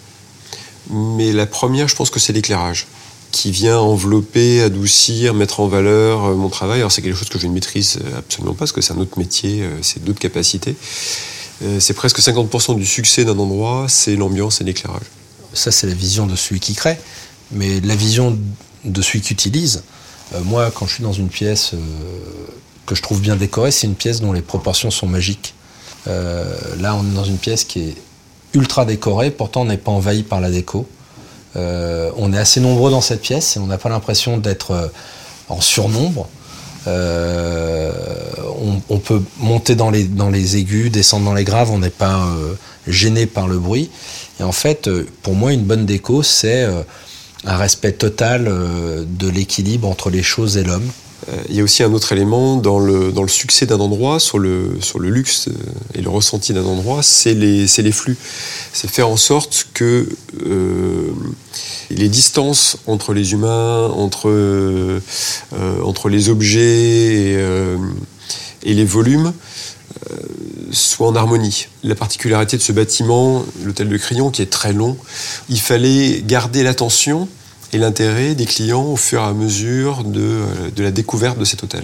Mais 0.90 1.32
la 1.32 1.46
première, 1.46 1.88
je 1.88 1.96
pense 1.96 2.10
que 2.10 2.20
c'est 2.20 2.34
l'éclairage 2.34 2.88
qui 3.32 3.52
vient 3.52 3.80
envelopper, 3.80 4.62
adoucir, 4.62 5.34
mettre 5.34 5.60
en 5.62 5.68
valeur 5.68 6.26
euh, 6.26 6.36
mon 6.36 6.50
travail. 6.50 6.80
Alors 6.80 6.92
c'est 6.92 7.02
quelque 7.02 7.18
chose 7.18 7.30
que 7.30 7.40
je 7.40 7.48
ne 7.48 7.54
maîtrise 7.54 8.00
euh, 8.04 8.20
absolument 8.20 8.54
pas, 8.54 8.60
parce 8.60 8.72
que 8.72 8.82
c'est 8.82 8.94
un 8.94 8.98
autre 8.98 9.18
métier, 9.18 9.62
euh, 9.62 9.80
c'est 9.82 10.04
d'autres 10.04 10.20
capacités. 10.20 10.76
C'est 11.78 11.94
presque 11.94 12.18
50% 12.18 12.76
du 12.76 12.88
succès 12.88 13.24
d'un 13.24 13.38
endroit, 13.38 13.86
c'est 13.88 14.16
l'ambiance 14.16 14.62
et 14.62 14.64
l'éclairage. 14.64 15.06
Ça, 15.54 15.70
c'est 15.70 15.86
la 15.86 15.94
vision 15.94 16.26
de 16.26 16.36
celui 16.36 16.60
qui 16.60 16.74
crée. 16.74 16.98
Mais 17.52 17.80
la 17.82 17.96
vision 17.96 18.36
de 18.84 19.02
celui 19.04 19.22
qui 19.22 19.34
utilise, 19.34 19.84
moi, 20.44 20.72
quand 20.72 20.88
je 20.88 20.96
suis 20.96 21.04
dans 21.04 21.14
une 21.14 21.30
pièce 21.30 21.74
que 22.88 22.96
je 22.96 23.04
trouve 23.04 23.22
bien 23.22 23.36
décorée, 23.36 23.70
c'est 23.70 23.86
une 23.86 23.94
pièce 23.94 24.22
dont 24.22 24.34
les 24.34 24.42
proportions 24.42 24.90
sont 24.90 25.06
magiques. 25.06 25.54
là, 26.08 26.96
on 26.96 27.06
est 27.06 27.14
dans 27.14 27.26
une 27.26 27.38
pièce 27.38 27.64
qui 27.64 27.82
est 27.82 27.96
ultra 28.56 28.86
décorée, 28.86 29.30
pourtant 29.30 29.62
on 29.62 29.66
n'est 29.66 29.78
pas 29.78 29.92
envahi 29.92 30.24
par 30.24 30.42
la 30.42 30.50
déco. 30.50 30.88
Euh, 31.56 32.12
on 32.18 32.34
est 32.34 32.38
assez 32.38 32.60
nombreux 32.60 32.92
dans 32.92 33.02
cette 33.02 33.22
pièce 33.22 33.56
et 33.56 33.60
on 33.60 33.68
n'a 33.68 33.78
pas 33.78 33.90
l'impression 33.90 34.38
d'être 34.38 34.72
euh, 34.72 34.88
en 35.50 35.62
surnombre. 35.62 36.28
Euh, 36.88 37.92
on, 38.90 38.98
peut 38.98 39.22
monter 39.38 39.76
dans 39.76 39.92
les, 39.92 40.06
dans 40.06 40.30
les 40.30 40.58
aigus, 40.58 40.90
descendre 40.90 41.26
dans 41.26 41.34
les 41.34 41.44
graves, 41.44 41.70
on 41.70 41.78
n'est 41.78 41.90
pas 41.92 42.28
gêné 42.88 43.28
par 43.28 43.48
le 43.48 43.60
bruit. 43.60 43.92
Et 44.40 44.44
en 44.44 44.52
fait, 44.52 44.90
pour 45.22 45.36
moi, 45.36 45.54
une 45.54 45.64
bonne 45.64 45.86
déco, 45.86 46.24
c'est 46.24 46.68
un 47.46 47.58
respect 47.58 47.92
total 47.92 48.46
de 48.46 49.30
l'équilibre 49.30 49.88
entre 49.88 50.10
les 50.10 50.24
choses 50.24 50.58
et 50.58 50.64
l'homme. 50.64 50.90
Il 51.50 51.56
y 51.56 51.60
a 51.60 51.64
aussi 51.64 51.84
un 51.84 51.94
autre 51.94 52.12
élément 52.12 52.58
dans 52.58 52.80
le, 52.80 53.12
dans 53.12 53.22
le 53.22 53.30
succès 53.30 53.66
d'un 53.66 53.80
endroit, 53.80 54.20
sur 54.20 54.40
le, 54.40 54.78
sur 54.82 55.00
le 55.00 55.10
luxe 55.10 55.50
et 55.94 56.02
le 56.02 56.10
ressenti 56.10 56.54
d'un 56.54 56.66
endroit, 56.66 57.04
c'est 57.04 57.34
les, 57.34 57.66
les 57.66 57.92
flux. 57.92 58.18
C'est 58.74 58.90
faire 58.90 59.08
en 59.08 59.18
sorte 59.18 59.68
que 59.74 60.08
les 61.92 62.10
distances 62.10 62.78
entre 62.88 63.14
les 63.14 63.34
humains, 63.34 63.88
entre, 63.88 64.30
euh, 64.30 65.00
entre 65.84 66.10
les 66.10 66.30
objets 66.30 66.62
et, 66.62 67.36
euh, 67.38 67.78
les 68.64 68.86
volumes 68.86 69.34
euh, 70.10 70.16
soient 70.72 71.08
en 71.08 71.16
harmonie. 71.16 71.68
La 71.84 71.96
particularité 71.96 72.58
de 72.58 72.62
ce 72.62 72.72
bâtiment, 72.72 73.44
l'hôtel 73.64 73.90
de 73.90 73.98
Crillon, 73.98 74.30
qui 74.30 74.42
est 74.42 74.52
très 74.52 74.74
long, 74.74 74.98
il 75.50 75.60
fallait 75.60 76.24
garder 76.26 76.64
l'attention 76.64 77.28
et 77.74 77.78
l'intérêt 77.78 78.36
des 78.36 78.46
clients 78.46 78.84
au 78.84 78.96
fur 78.96 79.22
et 79.22 79.26
à 79.26 79.34
mesure 79.34 80.04
de, 80.04 80.42
de, 80.76 80.84
la 80.84 80.92
découverte 80.92 81.38
de 81.38 81.46
cet 81.46 81.64
hôtel. 81.64 81.84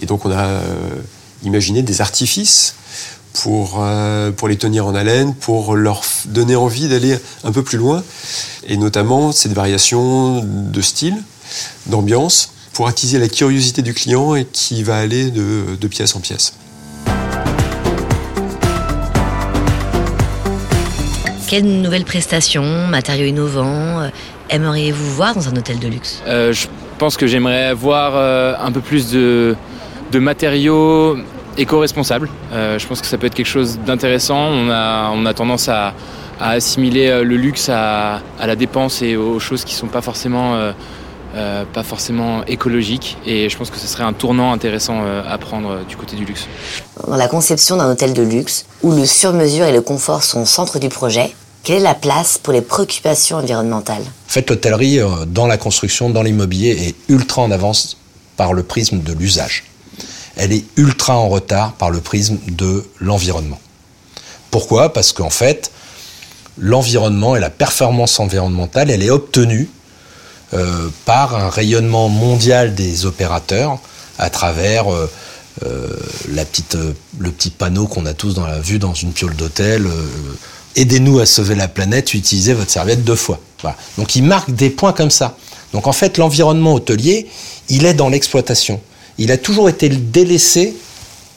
Et 0.00 0.06
donc 0.06 0.24
on 0.24 0.30
a 0.30 0.60
imaginé 1.42 1.82
des 1.82 2.00
artifices 2.00 2.74
pour, 3.32 3.78
euh, 3.80 4.30
pour 4.32 4.48
les 4.48 4.56
tenir 4.56 4.86
en 4.86 4.94
haleine, 4.94 5.34
pour 5.34 5.74
leur 5.76 6.02
donner 6.26 6.56
envie 6.56 6.88
d'aller 6.88 7.16
un 7.44 7.52
peu 7.52 7.62
plus 7.62 7.78
loin, 7.78 8.02
et 8.66 8.76
notamment 8.76 9.32
cette 9.32 9.52
variation 9.52 10.42
de 10.44 10.80
style, 10.80 11.16
d'ambiance, 11.86 12.52
pour 12.72 12.88
attiser 12.88 13.18
la 13.18 13.28
curiosité 13.28 13.82
du 13.82 13.94
client 13.94 14.34
et 14.34 14.44
qui 14.44 14.82
va 14.82 14.96
aller 14.96 15.30
de, 15.30 15.76
de 15.80 15.88
pièce 15.88 16.14
en 16.14 16.20
pièce. 16.20 16.54
Quelles 21.48 21.82
nouvelles 21.82 22.04
prestations, 22.04 22.86
matériaux 22.86 23.26
innovants 23.26 24.00
euh, 24.00 24.08
aimeriez-vous 24.50 25.14
voir 25.14 25.34
dans 25.34 25.48
un 25.48 25.56
hôtel 25.56 25.78
de 25.78 25.88
luxe? 25.88 26.22
Euh, 26.26 26.52
Je 26.52 26.66
pense 26.98 27.16
que 27.16 27.26
j'aimerais 27.26 27.72
voir 27.72 28.14
un 28.60 28.72
peu 28.72 28.80
plus 28.80 29.10
de, 29.10 29.56
de 30.12 30.18
matériaux 30.18 31.16
éco-responsable. 31.56 32.28
Euh, 32.52 32.78
je 32.78 32.86
pense 32.86 33.00
que 33.00 33.06
ça 33.06 33.18
peut 33.18 33.26
être 33.26 33.34
quelque 33.34 33.46
chose 33.46 33.78
d'intéressant. 33.84 34.38
On 34.38 34.70
a, 34.70 35.10
on 35.14 35.26
a 35.26 35.34
tendance 35.34 35.68
à, 35.68 35.94
assimiler 36.40 37.08
euh, 37.08 37.22
le 37.22 37.36
luxe 37.36 37.68
à, 37.68 38.20
la 38.40 38.56
dépense 38.56 39.02
et 39.02 39.16
aux 39.16 39.38
choses 39.38 39.64
qui 39.64 39.74
ne 39.74 39.78
sont 39.78 39.88
pas 39.88 40.00
forcément, 40.00 40.54
euh, 40.54 41.64
pas 41.72 41.82
forcément 41.82 42.44
écologiques. 42.46 43.18
Et 43.26 43.48
je 43.50 43.56
pense 43.58 43.70
que 43.70 43.76
ce 43.76 43.86
serait 43.86 44.04
un 44.04 44.14
tournant 44.14 44.52
intéressant 44.52 45.02
à 45.28 45.36
prendre 45.38 45.84
du 45.84 45.96
côté 45.96 46.16
du 46.16 46.24
luxe. 46.24 46.46
Dans 47.06 47.16
la 47.16 47.28
conception 47.28 47.76
d'un 47.76 47.90
hôtel 47.90 48.14
de 48.14 48.22
luxe, 48.22 48.64
où 48.82 48.92
le 48.92 49.04
sur-mesure 49.04 49.66
et 49.66 49.72
le 49.72 49.82
confort 49.82 50.22
sont 50.22 50.42
au 50.42 50.46
centre 50.46 50.78
du 50.78 50.88
projet, 50.88 51.34
quelle 51.62 51.78
est 51.78 51.80
la 51.80 51.94
place 51.94 52.38
pour 52.38 52.54
les 52.54 52.62
préoccupations 52.62 53.36
environnementales? 53.36 54.02
En 54.02 54.19
fait, 54.32 54.48
l'hôtellerie, 54.48 55.00
dans 55.26 55.46
la 55.46 55.56
construction, 55.56 56.10
dans 56.10 56.22
l'immobilier, 56.22 56.70
est 56.70 57.12
ultra 57.12 57.42
en 57.42 57.50
avance 57.50 57.96
par 58.36 58.52
le 58.52 58.62
prisme 58.62 59.00
de 59.00 59.12
l'usage 59.12 59.64
elle 60.40 60.52
est 60.52 60.64
ultra 60.76 61.16
en 61.18 61.28
retard 61.28 61.72
par 61.74 61.90
le 61.90 62.00
prisme 62.00 62.38
de 62.48 62.86
l'environnement. 62.98 63.60
Pourquoi? 64.50 64.92
Parce 64.92 65.12
qu'en 65.12 65.28
fait, 65.28 65.70
l'environnement 66.58 67.36
et 67.36 67.40
la 67.40 67.50
performance 67.50 68.18
environnementale, 68.18 68.90
elle 68.90 69.02
est 69.02 69.10
obtenue 69.10 69.68
euh, 70.54 70.88
par 71.04 71.36
un 71.36 71.50
rayonnement 71.50 72.08
mondial 72.08 72.74
des 72.74 73.04
opérateurs 73.04 73.78
à 74.18 74.30
travers 74.30 74.92
euh, 74.92 75.10
euh, 75.66 75.88
la 76.30 76.46
petite, 76.46 76.78
le 77.18 77.30
petit 77.30 77.50
panneau 77.50 77.86
qu'on 77.86 78.06
a 78.06 78.14
tous 78.14 78.32
dans 78.32 78.46
la 78.46 78.60
vue 78.60 78.78
dans 78.78 78.94
une 78.94 79.12
piole 79.12 79.36
d'hôtel. 79.36 79.86
Aidez-nous 80.76 81.18
à 81.18 81.26
sauver 81.26 81.54
la 81.54 81.68
planète, 81.68 82.14
utilisez 82.14 82.54
votre 82.54 82.70
serviette 82.70 83.04
deux 83.04 83.16
fois. 83.16 83.40
Donc 83.98 84.16
il 84.16 84.22
marque 84.22 84.50
des 84.50 84.70
points 84.70 84.92
comme 84.92 85.10
ça. 85.10 85.36
Donc 85.72 85.86
en 85.86 85.92
fait, 85.92 86.16
l'environnement 86.18 86.74
hôtelier, 86.74 87.28
il 87.68 87.84
est 87.84 87.94
dans 87.94 88.08
l'exploitation 88.08 88.80
il 89.20 89.30
a 89.30 89.36
toujours 89.36 89.68
été 89.68 89.88
délaissé 89.90 90.74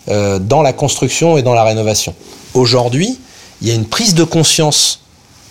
euh, 0.08 0.40
dans 0.40 0.62
la 0.62 0.72
construction 0.72 1.38
et 1.38 1.44
dans 1.44 1.54
la 1.54 1.66
rénovation. 1.66 2.16
Aujourd'hui, 2.54 3.20
il 3.62 3.68
y 3.68 3.72
a 3.72 3.74
une 3.74 3.86
prise 3.86 4.16
de 4.16 4.24
conscience 4.24 5.02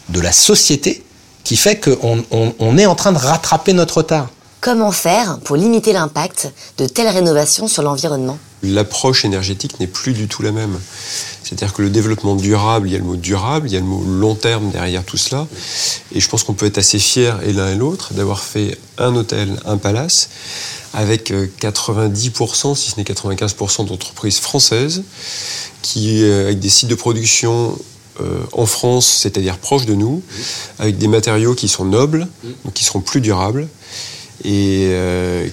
de 0.08 0.18
la 0.18 0.32
société 0.32 1.04
qui 1.44 1.56
fait 1.56 1.78
qu'on 1.78 2.78
est 2.78 2.86
en 2.86 2.94
train 2.94 3.12
de 3.12 3.18
rattraper 3.18 3.74
notre 3.74 3.98
retard. 3.98 4.30
Comment 4.62 4.92
faire 4.92 5.40
pour 5.40 5.56
limiter 5.56 5.92
l'impact 5.92 6.52
de 6.78 6.86
telles 6.86 7.08
rénovations 7.08 7.66
sur 7.66 7.82
l'environnement? 7.82 8.38
L'approche 8.62 9.24
énergétique 9.24 9.80
n'est 9.80 9.88
plus 9.88 10.12
du 10.12 10.28
tout 10.28 10.40
la 10.42 10.52
même. 10.52 10.78
C'est-à-dire 11.42 11.72
que 11.72 11.82
le 11.82 11.90
développement 11.90 12.36
durable, 12.36 12.88
il 12.88 12.92
y 12.92 12.94
a 12.94 13.00
le 13.00 13.04
mot 13.04 13.16
durable, 13.16 13.68
il 13.68 13.72
y 13.72 13.76
a 13.76 13.80
le 13.80 13.86
mot 13.86 14.04
long 14.04 14.36
terme 14.36 14.70
derrière 14.70 15.02
tout 15.02 15.16
cela. 15.16 15.48
Et 16.14 16.20
je 16.20 16.28
pense 16.28 16.44
qu'on 16.44 16.52
peut 16.52 16.66
être 16.66 16.78
assez 16.78 17.00
fiers, 17.00 17.32
et 17.42 17.52
l'un 17.52 17.72
et 17.72 17.74
l'autre, 17.74 18.14
d'avoir 18.14 18.40
fait 18.40 18.78
un 18.98 19.16
hôtel, 19.16 19.50
un 19.64 19.78
palace, 19.78 20.28
avec 20.94 21.32
90%, 21.32 22.70
euh, 22.70 22.74
si 22.76 22.92
ce 22.92 22.96
n'est 22.98 23.02
95% 23.02 23.86
d'entreprises 23.86 24.38
françaises, 24.38 25.02
qui, 25.82 26.22
euh, 26.22 26.44
avec 26.44 26.60
des 26.60 26.68
sites 26.68 26.88
de 26.88 26.94
production 26.94 27.76
euh, 28.20 28.38
en 28.52 28.66
France, 28.66 29.08
c'est-à-dire 29.22 29.58
proches 29.58 29.86
de 29.86 29.94
nous, 29.94 30.22
avec 30.78 30.98
des 30.98 31.08
matériaux 31.08 31.56
qui 31.56 31.66
sont 31.66 31.84
nobles, 31.84 32.28
qui 32.74 32.84
seront 32.84 33.00
plus 33.00 33.20
durables, 33.20 33.66
et, 34.44 34.92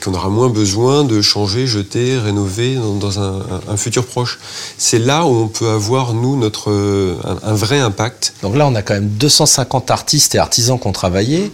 qu'on 0.03 0.13
aura 0.13 0.29
moins 0.29 0.49
besoin 0.49 1.03
de 1.03 1.21
changer, 1.21 1.67
jeter, 1.67 2.17
rénover 2.17 2.75
dans, 2.99 3.19
un, 3.19 3.77
futur 3.77 4.05
proche. 4.05 4.39
C'est 4.77 4.99
là 4.99 5.25
où 5.25 5.35
on 5.35 5.47
peut 5.47 5.69
avoir, 5.69 6.13
nous, 6.13 6.37
notre, 6.37 6.71
un, 7.43 7.53
vrai 7.53 7.79
impact. 7.79 8.33
Donc 8.41 8.55
là, 8.55 8.67
on 8.67 8.75
a 8.75 8.81
quand 8.81 8.93
même 8.93 9.09
250 9.09 9.91
artistes 9.91 10.35
et 10.35 10.37
artisans 10.37 10.79
qui 10.79 10.87
ont 10.87 10.91
travaillé. 10.91 11.51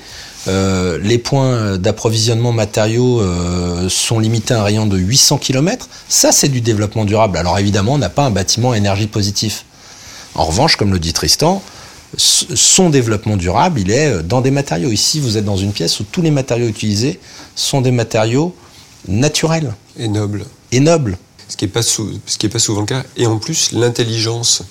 Euh, 0.47 0.99
les 1.01 1.17
points 1.17 1.77
d'approvisionnement 1.77 2.51
matériaux 2.51 3.19
euh, 3.19 3.89
sont 3.89 4.19
limités 4.19 4.53
à 4.53 4.61
un 4.61 4.63
rayon 4.63 4.85
de 4.85 4.97
800 4.97 5.39
km. 5.39 5.89
Ça, 6.07 6.31
c'est 6.31 6.49
du 6.49 6.61
développement 6.61 7.05
durable. 7.05 7.37
Alors 7.37 7.57
évidemment, 7.57 7.93
on 7.93 7.97
n'a 7.97 8.09
pas 8.09 8.25
un 8.25 8.31
bâtiment 8.31 8.73
énergie 8.73 9.07
positif. 9.07 9.65
En 10.35 10.45
revanche, 10.45 10.75
comme 10.75 10.93
le 10.93 10.99
dit 10.99 11.13
Tristan, 11.13 11.63
son 12.17 12.89
développement 12.89 13.37
durable, 13.37 13.79
il 13.79 13.91
est 13.91 14.23
dans 14.23 14.41
des 14.41 14.51
matériaux. 14.51 14.91
Ici, 14.91 15.19
vous 15.19 15.37
êtes 15.37 15.45
dans 15.45 15.57
une 15.57 15.73
pièce 15.73 15.99
où 15.99 16.03
tous 16.03 16.21
les 16.21 16.31
matériaux 16.31 16.67
utilisés 16.67 17.19
sont 17.55 17.81
des 17.81 17.91
matériaux 17.91 18.55
naturels. 19.07 19.73
Et 19.97 20.07
nobles. 20.07 20.45
Et 20.71 20.79
nobles. 20.79 21.17
Ce 21.47 21.57
qui 21.57 21.65
n'est 21.65 21.71
pas, 21.71 21.81
pas, 21.81 22.59
souvent 22.59 22.81
le 22.81 22.85
cas. 22.85 23.03
Et 23.17 23.27
en 23.27 23.37
plus, 23.37 23.71
l'intelligence, 23.71 24.63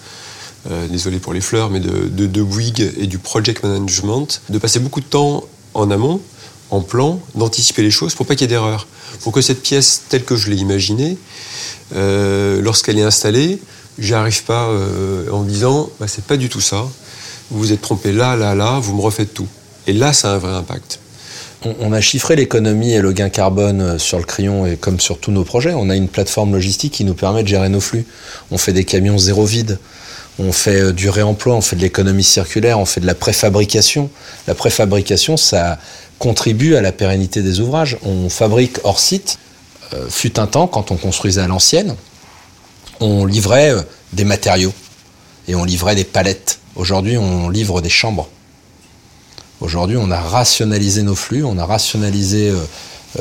euh, 0.71 0.89
désolé 0.89 1.19
pour 1.19 1.33
les 1.33 1.41
fleurs, 1.41 1.71
mais 1.71 1.81
de, 1.81 2.09
de, 2.09 2.27
de 2.27 2.43
Bouygues 2.43 2.93
et 2.99 3.07
du 3.07 3.19
project 3.19 3.63
management, 3.63 4.43
de 4.49 4.59
passer 4.59 4.81
beaucoup 4.81 5.01
de 5.01 5.07
temps 5.07 5.45
en 5.75 5.91
amont, 5.91 6.21
en 6.71 6.81
plan, 6.81 7.21
d'anticiper 7.35 7.83
les 7.83 7.91
choses 7.91 8.15
pour 8.15 8.27
pas 8.27 8.35
qu'il 8.35 8.43
y 8.43 8.45
ait 8.47 8.49
d'erreur. 8.49 8.87
Pour 9.21 9.33
que 9.33 9.41
cette 9.41 9.63
pièce, 9.63 10.03
telle 10.09 10.25
que 10.25 10.37
je 10.37 10.51
l'ai 10.51 10.57
imaginée, 10.57 11.17
euh, 11.95 12.61
lorsqu'elle 12.61 12.99
est 12.99 13.03
installée, 13.03 13.61
j'arrive 13.99 14.43
pas 14.45 14.69
euh, 14.69 15.31
en 15.31 15.43
disant 15.43 15.91
bah, 16.01 16.09
c'est 16.09 16.25
pas 16.25 16.37
du 16.37 16.49
tout 16.49 16.61
ça, 16.61 16.89
vous 17.51 17.59
vous 17.59 17.73
êtes 17.73 17.83
trompé 17.83 18.13
là, 18.13 18.37
là, 18.37 18.55
là, 18.55 18.79
vous 18.81 18.97
me 18.97 19.01
refaites 19.01 19.35
tout. 19.35 19.49
Et 19.87 19.93
là, 19.93 20.13
ça 20.13 20.33
a 20.33 20.35
un 20.35 20.39
vrai 20.39 20.53
impact. 20.53 21.01
On 21.81 21.93
a 21.93 22.01
chiffré 22.03 22.37
l'économie 22.37 22.93
et 22.93 23.01
le 23.01 23.13
gain 23.13 23.31
carbone 23.31 23.81
euh, 23.81 23.99
sur 23.99 24.19
le 24.19 24.25
crayon 24.25 24.67
et 24.67 24.77
comme 24.77 25.01
sur 25.01 25.19
tous 25.19 25.31
nos 25.31 25.45
projets. 25.45 25.73
On 25.75 25.89
a 25.89 25.97
une 25.97 26.09
plateforme 26.09 26.53
logistique 26.53 26.93
qui 26.93 27.05
nous 27.05 27.15
permet 27.15 27.43
de 27.43 27.49
gérer 27.49 27.71
nos 27.71 27.81
flux. 27.81 28.05
On 28.51 28.59
fait 28.59 28.75
des 28.75 28.85
camions 28.85 29.17
zéro 29.17 29.47
vide 29.47 29.79
on 30.39 30.53
fait 30.53 30.81
euh, 30.81 30.93
du 30.93 31.09
réemploi, 31.09 31.55
on 31.55 31.61
fait 31.61 31.77
de 31.77 31.81
l'économie 31.81 32.25
circulaire, 32.25 32.79
on 32.79 32.85
fait 32.85 33.01
de 33.01 33.07
la 33.07 33.15
préfabrication. 33.15 34.11
La 34.47 34.55
préfabrication, 34.55 35.37
ça 35.37 35.79
contribue 36.19 36.75
à 36.75 36.81
la 36.81 36.93
pérennité 36.93 37.43
des 37.43 37.61
ouvrages. 37.61 37.99
On 38.03 38.29
fabrique 38.29 38.79
hors 38.85 38.99
site. 39.01 39.39
Euh, 39.93 40.09
fut 40.09 40.39
un 40.39 40.47
temps, 40.47 40.67
quand 40.67 40.91
on 40.91 40.97
construisait 40.97 41.43
à 41.43 41.47
l'ancienne, 41.47 41.95
on 43.01 43.27
livrait 43.27 43.75
des 44.13 44.25
matériaux 44.25 44.73
et 45.47 45.55
on 45.55 45.65
livrait 45.65 45.95
des 45.95 46.05
palettes. 46.05 46.59
Aujourd'hui, 46.77 47.17
on 47.17 47.49
livre 47.49 47.81
des 47.81 47.89
chambres. 47.89 48.29
Aujourd'hui, 49.61 49.97
on 49.97 50.11
a 50.11 50.21
rationalisé 50.21 51.03
nos 51.03 51.15
flux, 51.15 51.45
on 51.45 51.59
a 51.59 51.65
rationalisé 51.65 52.53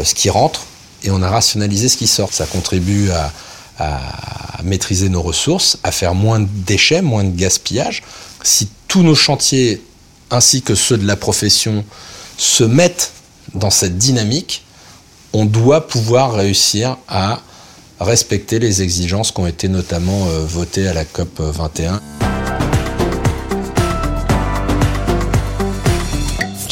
ce 0.03 0.13
qui 0.15 0.29
rentre 0.29 0.65
et 1.03 1.11
on 1.11 1.21
a 1.21 1.29
rationalisé 1.29 1.87
ce 1.89 1.97
qui 1.97 2.07
sort. 2.07 2.33
Ça 2.33 2.45
contribue 2.45 3.11
à, 3.11 3.31
à 3.79 4.61
maîtriser 4.63 5.09
nos 5.09 5.21
ressources, 5.21 5.77
à 5.83 5.91
faire 5.91 6.15
moins 6.15 6.39
de 6.39 6.47
déchets, 6.65 7.01
moins 7.01 7.23
de 7.23 7.35
gaspillage. 7.35 8.03
Si 8.43 8.69
tous 8.87 9.03
nos 9.03 9.15
chantiers, 9.15 9.81
ainsi 10.31 10.61
que 10.61 10.75
ceux 10.75 10.97
de 10.97 11.05
la 11.05 11.15
profession, 11.15 11.85
se 12.37 12.63
mettent 12.63 13.11
dans 13.53 13.69
cette 13.69 13.97
dynamique, 13.97 14.63
on 15.33 15.45
doit 15.45 15.87
pouvoir 15.87 16.33
réussir 16.33 16.97
à 17.07 17.39
respecter 17.99 18.59
les 18.59 18.81
exigences 18.81 19.31
qui 19.31 19.39
ont 19.39 19.47
été 19.47 19.67
notamment 19.67 20.27
euh, 20.27 20.45
votées 20.45 20.87
à 20.87 20.93
la 20.93 21.05
COP 21.05 21.39
21. 21.39 22.01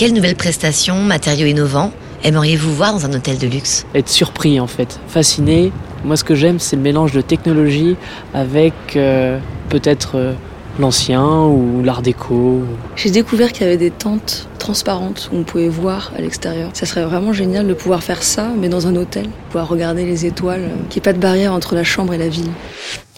Quelles 0.01 0.13
nouvelles 0.13 0.35
prestations, 0.35 0.99
matériaux 0.99 1.45
innovants 1.45 1.91
aimeriez-vous 2.23 2.73
voir 2.73 2.91
dans 2.91 3.05
un 3.05 3.13
hôtel 3.13 3.37
de 3.37 3.45
luxe? 3.45 3.85
Être 3.93 4.09
surpris 4.09 4.59
en 4.59 4.65
fait, 4.65 4.99
fasciné. 5.07 5.71
Moi 6.03 6.17
ce 6.17 6.23
que 6.23 6.33
j'aime 6.33 6.57
c'est 6.57 6.75
le 6.75 6.81
mélange 6.81 7.11
de 7.11 7.21
technologie 7.21 7.97
avec 8.33 8.73
euh, 8.95 9.37
peut-être 9.69 10.13
euh, 10.15 10.33
l'ancien 10.79 11.43
ou 11.43 11.83
l'art 11.83 12.01
déco. 12.01 12.63
J'ai 12.95 13.11
découvert 13.11 13.51
qu'il 13.51 13.61
y 13.61 13.65
avait 13.67 13.77
des 13.77 13.91
tentes 13.91 14.47
transparentes 14.57 15.29
où 15.31 15.37
on 15.37 15.43
pouvait 15.43 15.69
voir 15.69 16.11
à 16.17 16.21
l'extérieur. 16.21 16.71
Ça 16.73 16.87
serait 16.87 17.05
vraiment 17.05 17.31
génial 17.31 17.67
de 17.67 17.73
pouvoir 17.75 18.01
faire 18.01 18.23
ça, 18.23 18.47
mais 18.57 18.69
dans 18.69 18.87
un 18.87 18.95
hôtel, 18.95 19.29
pouvoir 19.51 19.67
regarder 19.67 20.03
les 20.03 20.25
étoiles, 20.25 20.63
euh, 20.63 20.83
qu'il 20.89 20.99
n'y 20.99 21.03
ait 21.03 21.11
pas 21.11 21.13
de 21.13 21.19
barrière 21.19 21.53
entre 21.53 21.75
la 21.75 21.83
chambre 21.83 22.15
et 22.15 22.17
la 22.17 22.27
ville. 22.27 22.49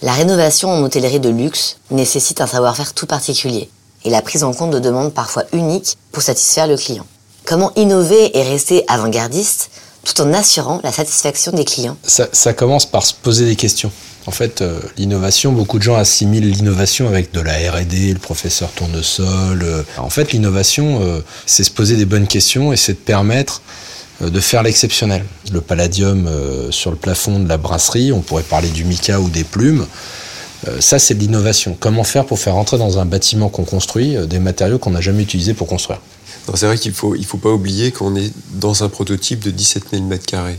La 0.02 0.12
rénovation 0.12 0.70
en 0.70 0.84
hôtellerie 0.84 1.22
de 1.22 1.30
luxe 1.30 1.78
nécessite 1.92 2.42
un 2.42 2.48
savoir-faire 2.48 2.94
tout 2.94 3.06
particulier 3.06 3.70
et 4.06 4.10
la 4.10 4.22
prise 4.22 4.44
en 4.44 4.54
compte 4.54 4.72
de 4.72 4.80
demandes 4.80 5.14
parfois 5.14 5.44
uniques 5.54 5.98
pour 6.12 6.22
satisfaire 6.22 6.68
le 6.68 6.78
client. 6.78 7.06
Comment 7.46 7.72
innover 7.76 8.38
et 8.38 8.44
rester 8.44 8.84
avant-gardiste 8.88 9.70
tout 10.06 10.22
en 10.22 10.34
assurant 10.34 10.80
la 10.84 10.92
satisfaction 10.92 11.52
des 11.52 11.66
clients? 11.66 11.98
Ça, 12.04 12.54
commence 12.54 12.86
par 12.86 13.06
se 13.06 13.14
poser 13.14 13.46
des 13.46 13.56
questions. 13.56 13.92
En 14.26 14.32
fait, 14.32 14.62
euh, 14.62 14.80
l'innovation, 14.98 15.52
beaucoup 15.52 15.78
de 15.78 15.84
gens 15.84 15.96
assimilent 15.96 16.50
l'innovation 16.50 17.10
avec 17.10 17.34
de 17.34 17.42
la 17.42 17.54
R&D, 17.72 18.14
le 18.14 18.20
professeur 18.20 18.70
tournesol. 18.72 19.62
Euh. 19.64 19.84
En 19.98 20.10
fait, 20.10 20.32
l'innovation, 20.32 21.02
euh, 21.02 21.20
c'est 21.46 21.66
se 21.66 21.72
poser 21.72 21.98
des 21.98 22.06
bonnes 22.06 22.28
questions 22.28 22.72
et 22.72 22.78
c'est 22.78 22.94
de 22.94 22.98
permettre 22.98 23.62
de 24.22 24.40
faire 24.40 24.64
l'exceptionnel. 24.64 25.26
Le 25.52 25.60
palladium 25.60 26.30
sur 26.70 26.92
le 26.92 26.98
plafond 26.98 27.40
de 27.40 27.50
la 27.50 27.58
brasserie, 27.58 28.14
on 28.14 28.22
pourrait 28.22 28.44
parler 28.44 28.70
du 28.70 28.86
mica 28.86 29.20
ou 29.20 29.28
des 29.28 29.44
plumes. 29.44 29.86
Ça, 30.80 31.00
c'est 31.00 31.16
de 31.16 31.20
l'innovation. 31.20 31.76
Comment 31.80 32.04
faire 32.04 32.26
pour 32.26 32.40
faire 32.40 32.56
entrer 32.56 32.78
dans 32.78 33.00
un 33.00 33.06
bâtiment 33.06 33.50
qu'on 33.50 33.66
construit 33.66 34.16
des 34.28 34.40
matériaux 34.40 34.80
qu'on 34.80 34.92
n'a 34.92 35.02
jamais 35.02 35.24
utilisés 35.24 35.54
pour 35.54 35.68
construire? 35.68 36.00
C'est 36.56 36.66
vrai 36.66 36.78
qu'il 36.78 36.92
ne 36.92 36.96
faut, 36.96 37.16
faut 37.24 37.38
pas 37.38 37.52
oublier 37.52 37.92
qu'on 37.92 38.16
est 38.16 38.32
dans 38.54 38.84
un 38.84 38.90
prototype 38.90 39.40
de 39.40 39.52
17 39.52 39.84
000 39.92 40.04
m2. 40.10 40.56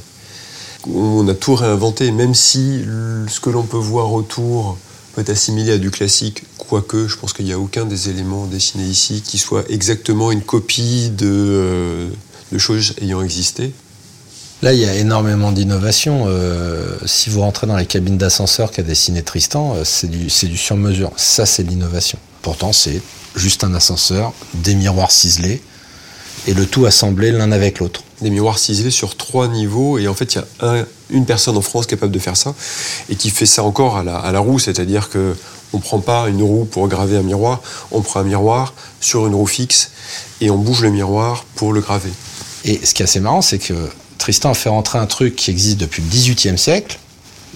On 0.95 1.27
a 1.29 1.35
tout 1.35 1.55
réinventé, 1.55 2.11
même 2.11 2.35
si 2.35 2.83
ce 3.29 3.41
que 3.41 3.51
l'on 3.51 3.63
peut 3.63 3.77
voir 3.77 4.13
autour 4.13 4.77
peut 5.15 5.21
être 5.21 5.31
assimilé 5.31 5.73
à 5.73 5.79
du 5.79 5.91
classique, 5.91 6.45
quoique 6.59 7.07
je 7.07 7.17
pense 7.17 7.33
qu'il 7.33 7.45
n'y 7.45 7.53
a 7.53 7.59
aucun 7.59 7.85
des 7.85 8.09
éléments 8.09 8.47
dessinés 8.47 8.85
ici 8.85 9.23
qui 9.25 9.39
soit 9.39 9.65
exactement 9.71 10.33
une 10.33 10.43
copie 10.43 11.11
de, 11.11 11.29
euh, 11.31 12.09
de 12.53 12.59
choses 12.59 12.95
ayant 13.01 13.23
existé. 13.23 13.73
Là, 14.65 14.73
il 14.73 14.81
y 14.81 14.87
a 14.87 14.95
énormément 14.95 15.53
d'innovation. 15.53 16.25
Euh, 16.27 16.97
si 17.05 17.29
vous 17.29 17.43
rentrez 17.43 17.67
dans 17.67 17.77
les 17.77 17.85
cabines 17.85 18.17
d'ascenseur 18.17 18.71
qu'a 18.71 18.83
dessiné 18.83 19.23
Tristan, 19.23 19.75
euh, 19.75 19.85
c'est 19.85 20.07
du, 20.07 20.29
du 20.29 20.57
sur-mesure. 20.57 21.13
Ça, 21.19 21.45
c'est 21.45 21.65
l'innovation. 21.65 22.17
Pourtant, 22.41 22.73
c'est 22.73 23.03
juste 23.37 23.63
un 23.63 23.75
ascenseur, 23.75 24.33
des 24.55 24.75
miroirs 24.75 25.11
ciselés, 25.11 25.61
et 26.47 26.55
le 26.55 26.65
tout 26.65 26.87
assemblé 26.87 27.31
l'un 27.31 27.53
avec 27.53 27.79
l'autre. 27.79 28.05
Des 28.23 28.31
miroirs 28.31 28.59
ciselés 28.59 28.91
sur 28.91 29.19
trois 29.19 29.49
niveaux, 29.49 29.99
et 29.99 30.09
en 30.09 30.15
fait, 30.15 30.35
il 30.35 30.39
y 30.39 30.65
a 30.65 30.87
une 31.11 31.27
personne 31.27 31.59
en 31.59 31.61
France 31.61 31.85
capable 31.85 32.13
de 32.13 32.19
faire 32.19 32.39
ça, 32.39 32.55
et 33.11 33.17
qui 33.17 33.29
fait 33.29 33.45
ça 33.45 33.65
encore 33.65 33.99
à 33.99 34.03
la, 34.03 34.39
roue, 34.39 34.59
c'est-à-dire 34.59 35.11
que 35.11 35.37
on 35.75 35.79
prend 35.79 36.01
pas 36.01 36.27
une 36.31 36.41
roue 36.41 36.65
pour 36.65 36.89
graver 36.89 37.19
un 37.19 37.23
miroir, 37.23 37.61
on 37.91 38.01
prend 38.01 38.21
un 38.21 38.25
miroir 38.25 38.73
sur 39.03 39.27
une 39.27 39.35
roue 39.35 39.45
fixe, 39.45 39.91
et 40.41 40.49
on 40.49 40.57
bouge 40.57 40.81
le 40.81 40.91
miroir 40.91 41.45
pour 41.55 41.75
le 41.75 41.83
graver. 41.83 42.13
Et 42.65 42.81
ce 42.83 42.95
qui 42.95 43.03
est 43.03 43.05
assez 43.05 43.21
marrant, 43.21 43.43
c'est 43.43 43.59
que 43.59 43.75
Tristan 44.25 44.55
fait 44.55 44.71
rentrer 44.71 44.99
un 44.99 45.05
truc 45.05 45.37
qui 45.37 45.51
existe 45.51 45.77
depuis 45.77 46.01
le 46.01 46.09
XVIIIe 46.09 46.57
siècle, 46.57 46.99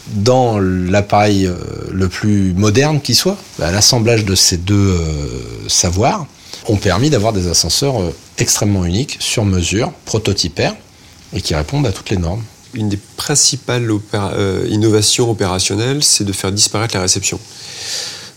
dans 0.08 0.58
l'appareil 0.58 1.46
euh, 1.46 1.56
le 1.90 2.10
plus 2.10 2.52
moderne 2.52 3.00
qui 3.00 3.14
soit, 3.14 3.38
bah, 3.58 3.70
l'assemblage 3.70 4.26
de 4.26 4.34
ces 4.34 4.58
deux 4.58 4.74
euh, 4.74 5.66
savoirs 5.66 6.26
ont 6.66 6.76
permis 6.76 7.08
d'avoir 7.08 7.32
des 7.32 7.48
ascenseurs 7.48 8.02
euh, 8.02 8.14
extrêmement 8.36 8.84
uniques, 8.84 9.16
sur 9.18 9.46
mesure, 9.46 9.92
prototypaires, 10.04 10.76
et 11.32 11.40
qui 11.40 11.54
répondent 11.54 11.86
à 11.86 11.92
toutes 11.92 12.10
les 12.10 12.18
normes. 12.18 12.44
Une 12.74 12.90
des 12.90 12.98
principales 13.16 13.90
innovations 14.68 15.30
opérationnelles, 15.30 16.04
c'est 16.04 16.24
de 16.24 16.34
faire 16.34 16.52
disparaître 16.52 16.94
la 16.94 17.00
réception. 17.00 17.40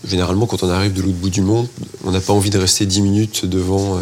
Généralement, 0.06 0.46
quand 0.46 0.62
on 0.62 0.68
arrive 0.68 0.92
de 0.92 1.02
l'autre 1.02 1.18
bout 1.18 1.30
du 1.30 1.42
monde, 1.42 1.68
on 2.04 2.10
n'a 2.10 2.20
pas 2.20 2.32
envie 2.32 2.50
de 2.50 2.58
rester 2.58 2.86
10 2.86 3.02
minutes 3.02 3.46
devant 3.46 3.98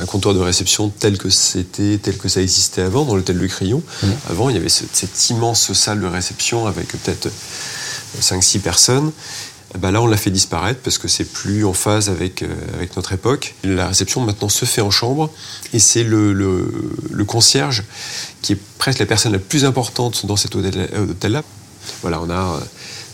un 0.00 0.06
comptoir 0.06 0.34
de 0.34 0.40
réception 0.40 0.88
tel 0.88 1.16
que 1.16 1.30
c'était, 1.30 1.98
tel 1.98 2.16
que 2.16 2.28
ça 2.28 2.42
existait 2.42 2.82
avant 2.82 3.04
dans 3.04 3.14
l'hôtel 3.14 3.36
Le 3.36 3.46
Crayon. 3.46 3.82
Mmh. 4.02 4.06
Avant, 4.30 4.50
il 4.50 4.56
y 4.56 4.58
avait 4.58 4.68
cette, 4.68 4.94
cette 4.94 5.30
immense 5.30 5.72
salle 5.74 6.00
de 6.00 6.06
réception 6.06 6.66
avec 6.66 6.88
peut-être 6.88 7.28
5-6 8.20 8.58
personnes 8.60 9.12
eh 9.74 9.78
ben 9.78 9.90
là, 9.90 10.02
on 10.02 10.06
l'a 10.06 10.16
fait 10.16 10.30
disparaître 10.30 10.80
parce 10.80 10.98
que 10.98 11.08
c'est 11.08 11.24
plus 11.24 11.64
en 11.64 11.72
phase 11.72 12.10
avec, 12.10 12.44
avec 12.74 12.94
notre 12.96 13.12
époque. 13.12 13.54
La 13.64 13.88
réception 13.88 14.20
maintenant 14.20 14.50
se 14.50 14.64
fait 14.64 14.82
en 14.82 14.90
chambre 14.90 15.30
et 15.72 15.78
c'est 15.78 16.04
le, 16.04 16.32
le, 16.32 17.24
concierge 17.24 17.84
qui 18.42 18.52
est 18.52 18.58
presque 18.78 18.98
la 18.98 19.06
personne 19.06 19.32
la 19.32 19.38
plus 19.38 19.64
importante 19.64 20.26
dans 20.26 20.36
cet 20.36 20.56
hôtel-là. 20.56 21.42
Voilà, 22.02 22.20
on 22.20 22.28
a 22.28 22.60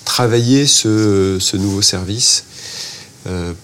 travaillé 0.09 0.67
ce, 0.67 1.37
ce 1.39 1.57
nouveau 1.57 1.83
service 1.83 2.45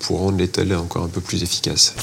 pour 0.00 0.18
rendre 0.18 0.38
l'hôtel 0.38 0.74
encore 0.76 1.04
un 1.04 1.08
peu 1.08 1.22
plus 1.22 1.42
efficace. 1.42 1.94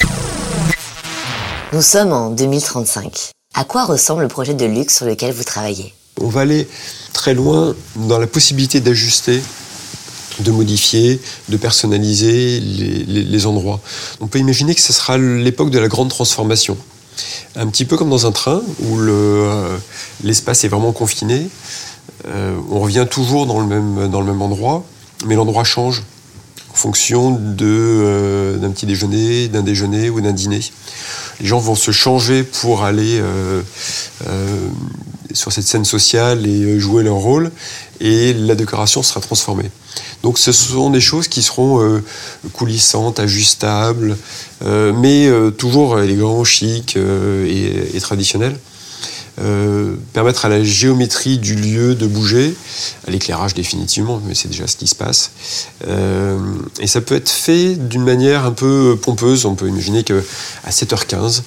Nous 1.73 1.81
sommes 1.83 2.11
en 2.11 2.31
2035. 2.31 3.29
À 3.53 3.63
quoi 3.65 3.85
ressemble 3.85 4.23
le 4.23 4.27
projet 4.27 4.55
de 4.55 4.65
luxe 4.65 4.97
sur 4.97 5.05
lequel 5.05 5.31
vous 5.31 5.43
travaillez? 5.43 5.93
On 6.19 6.27
va 6.27 6.41
aller 6.41 6.67
très 7.13 7.35
loin 7.35 7.75
dans 7.95 8.17
la 8.17 8.27
possibilité 8.27 8.79
d'ajuster 8.79 9.41
de 10.39 10.51
modifier, 10.51 11.19
de 11.49 11.57
personnaliser 11.57 12.59
les, 12.59 13.45
endroits. 13.45 13.79
On 14.19 14.27
peut 14.27 14.39
imaginer 14.39 14.75
que 14.75 14.81
ce 14.81 14.93
sera 14.93 15.17
l'époque 15.17 15.69
de 15.69 15.79
la 15.79 15.87
grande 15.87 16.09
transformation. 16.09 16.77
Un 17.55 17.67
petit 17.67 17.85
peu 17.85 17.97
comme 17.97 18.09
dans 18.09 18.25
un 18.25 18.31
train 18.31 18.61
où 18.79 18.99
euh, 18.99 19.77
l'espace 20.23 20.63
est 20.63 20.69
vraiment 20.69 20.93
confiné. 20.93 21.49
Euh, 22.27 22.55
on 22.69 22.79
revient 22.79 23.07
toujours 23.09 23.45
dans 23.45 23.59
le 23.59 23.65
même, 23.65 24.09
dans 24.09 24.21
le 24.21 24.27
même 24.27 24.41
endroit, 24.41 24.83
mais 25.25 25.35
l'endroit 25.35 25.63
change 25.63 26.03
en 26.71 26.73
fonction 26.73 27.39
euh, 27.61 28.57
d'un 28.57 28.69
petit 28.69 28.85
déjeuner, 28.85 29.47
d'un 29.47 29.63
déjeuner 29.63 30.09
ou 30.09 30.21
d'un 30.21 30.31
dîner 30.31 30.61
les 31.39 31.47
gens 31.47 31.59
vont 31.59 31.75
se 31.75 31.89
changer 31.89 32.43
pour 32.43 32.83
aller 32.83 33.19
euh, 33.19 33.61
sur 35.33 35.51
cette 35.51 35.63
scène 35.63 35.85
sociale 35.85 36.45
et 36.45 36.79
jouer 36.79 37.01
leur 37.01 37.15
rôle, 37.15 37.51
et 37.99 38.33
la 38.33 38.53
décoration 38.53 39.01
sera 39.01 39.21
transformée. 39.21 39.71
Donc 40.21 40.37
ce 40.37 40.51
sont 40.51 40.91
des 40.91 41.01
choses 41.01 41.27
qui 41.27 41.41
seront 41.41 41.99
coulissantes, 42.53 43.19
ajustables, 43.19 44.17
mais 44.63 45.31
toujours 45.57 45.99
élégantes, 45.99 46.45
chic 46.45 46.95
et, 46.95 47.97
et 47.97 48.01
traditionnelles. 48.01 48.59
Euh, 49.39 49.95
permettre 50.11 50.45
à 50.45 50.49
la 50.49 50.61
géométrie 50.61 51.37
du 51.37 51.55
lieu 51.55 51.95
de 51.95 52.05
bouger, 52.05 52.53
à 53.07 53.11
l'éclairage 53.11 53.53
définitivement, 53.53 54.21
mais 54.27 54.35
c'est 54.35 54.49
déjà 54.49 54.67
ce 54.67 54.75
qui 54.75 54.87
se 54.87 54.95
passe. 54.95 55.31
Euh, 55.87 56.37
et 56.79 56.87
ça 56.87 56.99
peut 56.99 57.15
être 57.15 57.29
fait 57.29 57.75
d'une 57.75 58.03
manière 58.03 58.45
un 58.45 58.51
peu 58.51 58.97
pompeuse. 59.01 59.45
On 59.45 59.55
peut 59.55 59.69
imaginer 59.69 60.03
qu'à 60.03 60.15
7h15, 60.69 61.43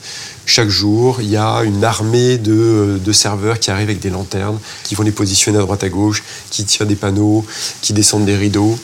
chaque 0.47 0.71
jour, 0.71 1.21
il 1.21 1.29
y 1.29 1.37
a 1.37 1.63
une 1.63 1.85
armée 1.85 2.39
de, 2.39 2.99
serveurs 3.13 3.61
qui 3.61 3.71
arrivent 3.71 3.91
avec 3.91 4.01
des 4.01 4.11
lanternes, 4.11 4.59
qui 4.83 4.95
vont 4.95 5.05
les 5.05 5.13
positionner 5.13 5.59
à 5.59 5.61
droite 5.61 5.85
à 5.85 5.91
gauche, 5.91 6.23
qui 6.51 6.65
tirent 6.65 6.87
des 6.87 6.97
panneaux, 6.97 7.45
qui 7.83 7.93
descendent 7.93 8.25
des 8.25 8.37
rideaux, 8.37 8.79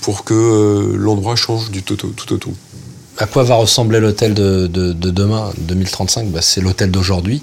pour 0.00 0.24
que 0.24 0.34
euh, 0.34 0.96
l'endroit 0.96 1.36
change 1.36 1.70
du 1.70 1.82
tout 1.82 2.06
au 2.06 2.36
tout. 2.38 2.54
À 3.18 3.26
quoi 3.26 3.42
va 3.42 3.56
ressembler 3.56 4.00
l'hôtel 4.00 4.32
de, 4.32 4.66
demain, 4.68 5.50
2035 5.58 6.30
bah, 6.30 6.40
C'est 6.40 6.60
l'hôtel 6.60 6.90
d'aujourd'hui 6.90 7.42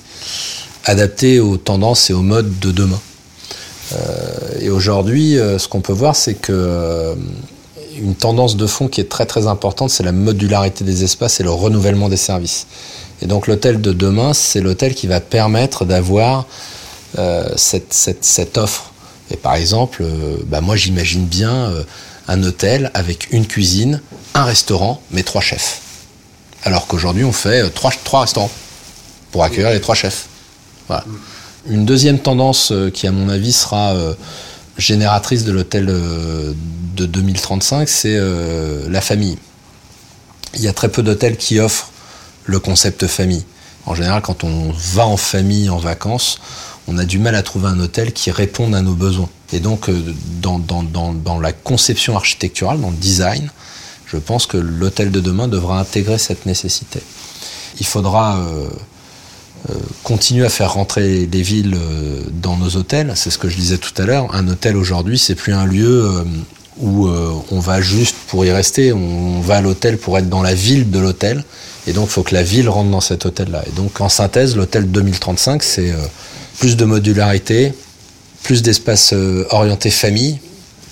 adapté 0.86 1.40
aux 1.40 1.58
tendances 1.58 2.10
et 2.10 2.14
aux 2.14 2.22
modes 2.22 2.60
de 2.60 2.72
demain. 2.72 3.02
Euh, 3.94 4.60
et 4.60 4.70
aujourd'hui, 4.70 5.38
euh, 5.38 5.60
ce 5.60 5.68
qu'on 5.68 5.82
peut 5.82 5.94
voir, 5.94 6.16
c'est 6.16 6.34
que 6.34 6.52
euh, 6.52 7.16
une 7.98 8.16
tendance 8.16 8.58
de 8.58 8.68
fond 8.68 8.88
qui 8.88 9.02
est 9.02 9.10
très 9.10 9.26
très 9.26 9.48
importante, 9.48 9.90
c'est 9.90 10.04
la 10.04 10.12
modularité 10.12 10.84
des 10.84 11.04
espaces 11.04 11.40
et 11.40 11.44
le 11.44 11.52
renouvellement 11.52 12.10
des 12.10 12.18
services. 12.18 12.68
Et 13.22 13.28
donc 13.28 13.48
l'hôtel 13.48 13.82
de 13.82 13.94
demain, 13.94 14.34
c'est 14.34 14.62
l'hôtel 14.62 14.94
qui 14.94 15.08
va 15.08 15.20
permettre 15.20 15.86
d'avoir 15.86 16.46
cette, 17.56 18.58
offre. 18.58 18.92
Et 19.32 19.38
par 19.38 19.56
exemple, 19.56 20.04
bah 20.48 20.60
moi 20.60 20.76
j'imagine 20.76 21.24
bien 21.24 21.72
un 22.28 22.44
hôtel 22.44 22.92
avec 22.94 23.32
une 23.32 23.48
cuisine, 23.48 24.02
un 24.34 24.44
restaurant, 24.44 25.02
mais 25.12 25.24
trois 25.24 25.40
chefs. 25.40 25.80
Alors 26.66 26.88
qu'aujourd'hui 26.88 27.24
on 27.24 27.32
fait 27.32 27.70
trois 27.70 28.20
restaurants 28.20 28.52
pour 29.32 29.46
accueillir 29.46 29.72
les 29.72 29.80
trois 29.80 29.96
chefs. 29.96 30.28
Une 31.68 31.86
deuxième 31.86 32.20
tendance 32.20 32.72
euh, 32.72 32.90
qui, 32.90 33.08
à 33.08 33.12
mon 33.12 33.30
avis, 33.30 33.54
sera 33.54 33.94
euh, 33.94 34.14
génératrice 34.78 35.46
de 35.46 35.52
l'hôtel 35.52 35.88
euh, 35.90 36.54
de 36.96 37.06
2035, 37.06 37.90
c'est 37.90 38.18
la 38.88 39.02
famille. 39.02 39.38
Il 40.54 40.62
y 40.62 40.70
a 40.70 40.74
très 40.74 40.88
peu 40.88 41.04
d'hôtels 41.04 41.36
qui 41.36 41.60
offrent 41.60 41.90
le 42.46 42.60
concept 42.60 43.08
famille. 43.08 43.44
En 43.86 43.96
général, 43.96 44.22
quand 44.22 44.46
on 44.46 44.72
va 44.72 45.06
en 45.06 45.18
famille 45.18 45.70
en 45.70 45.78
vacances, 45.78 46.40
on 46.88 46.98
a 46.98 47.04
du 47.04 47.20
mal 47.20 47.36
à 47.36 47.44
trouver 47.44 47.68
un 47.68 47.80
hôtel 47.82 48.14
qui 48.14 48.32
réponde 48.32 48.74
à 48.74 48.82
nos 48.82 48.94
besoins. 48.94 49.28
Et 49.52 49.60
donc, 49.60 49.90
dans, 50.42 51.40
la 51.42 51.52
conception 51.52 52.16
architecturale, 52.16 52.80
dans 52.80 52.92
le 52.92 52.96
design, 52.96 53.52
je 54.06 54.16
pense 54.16 54.46
que 54.46 54.56
l'hôtel 54.56 55.12
de 55.12 55.20
demain 55.20 55.50
devra 55.50 55.78
intégrer 55.78 56.18
cette 56.18 56.46
nécessité. 56.46 57.02
Il 57.82 57.86
faudra 57.86 58.40
continuer 60.04 60.46
à 60.46 60.50
faire 60.50 60.74
rentrer 60.74 61.28
les 61.32 61.42
villes 61.42 61.76
euh, 61.76 62.22
dans 62.32 62.58
nos 62.58 62.76
hôtels. 62.76 63.14
C'est 63.16 63.30
ce 63.30 63.38
que 63.38 63.50
je 63.50 63.56
disais 63.56 63.78
tout 63.78 63.94
à 64.02 64.06
l'heure. 64.06 64.34
Un 64.34 64.48
hôtel 64.48 64.78
aujourd'hui, 64.78 65.18
c'est 65.18 65.36
plus 65.36 65.54
un 65.54 65.66
lieu 65.66 66.06
euh, 66.06 66.24
où 66.78 67.08
on 67.08 67.60
va 67.60 67.80
juste 67.80 68.18
pour 68.28 68.44
y 68.46 68.52
rester. 68.52 68.92
On 68.92 69.40
va 69.40 69.58
à 69.58 69.62
l'hôtel 69.62 69.98
pour 69.98 70.18
être 70.18 70.28
dans 70.28 70.42
la 70.42 70.54
ville 70.54 70.92
de 70.92 71.00
l'hôtel. 71.00 71.44
Et 71.88 71.94
donc, 71.94 72.08
il 72.10 72.12
faut 72.12 72.24
que 72.24 72.34
la 72.34 72.44
ville 72.44 72.68
rentre 72.68 72.92
dans 72.92 73.00
cet 73.00 73.26
hôtel-là. 73.26 73.64
Et 73.66 73.72
donc, 73.72 74.02
en 74.02 74.10
synthèse, 74.10 74.58
l'hôtel 74.58 74.92
2035, 74.92 75.64
c'est 75.64 75.94
plus 76.60 76.76
de 76.76 76.84
modularité, 76.84 77.72
plus 78.44 78.62
d'espace 78.62 79.14
orienté 79.52 79.90
famille, 79.90 80.40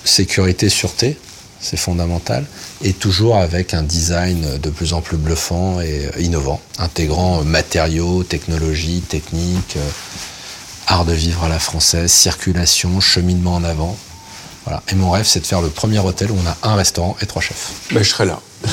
sécurité, 0.05 0.69
sûreté 0.69 1.17
c'est 1.63 1.77
fondamental, 1.77 2.45
et 2.83 2.93
toujours 2.93 3.37
avec 3.37 3.73
un 3.73 3.81
design 3.81 4.59
de 4.61 4.69
plus 4.69 4.93
en 4.93 5.01
plus 5.01 5.17
bluffant 5.17 5.79
et 5.81 6.09
innovant, 6.19 6.61
intégrant 6.77 7.43
matériaux, 7.43 8.23
technologies, 8.23 9.01
techniques, 9.01 9.77
euh, 9.77 9.89
art 10.87 11.05
de 11.05 11.13
vivre 11.13 11.45
à 11.45 11.49
la 11.49 11.59
française, 11.59 12.11
circulation, 12.11 12.99
cheminement 12.99 13.55
en 13.55 13.63
avant. 13.63 13.97
Voilà. 14.65 14.83
Et 14.91 14.95
mon 14.95 15.09
rêve, 15.11 15.25
c'est 15.25 15.39
de 15.39 15.45
faire 15.45 15.61
le 15.61 15.69
premier 15.69 15.99
hôtel 15.99 16.31
où 16.31 16.37
on 16.37 16.47
a 16.47 16.57
un 16.69 16.75
restaurant 16.75 17.15
et 17.21 17.25
trois 17.25 17.41
chefs. 17.41 17.71
Ben, 17.91 18.03
je 18.03 18.09
serai 18.09 18.25
là. 18.25 18.39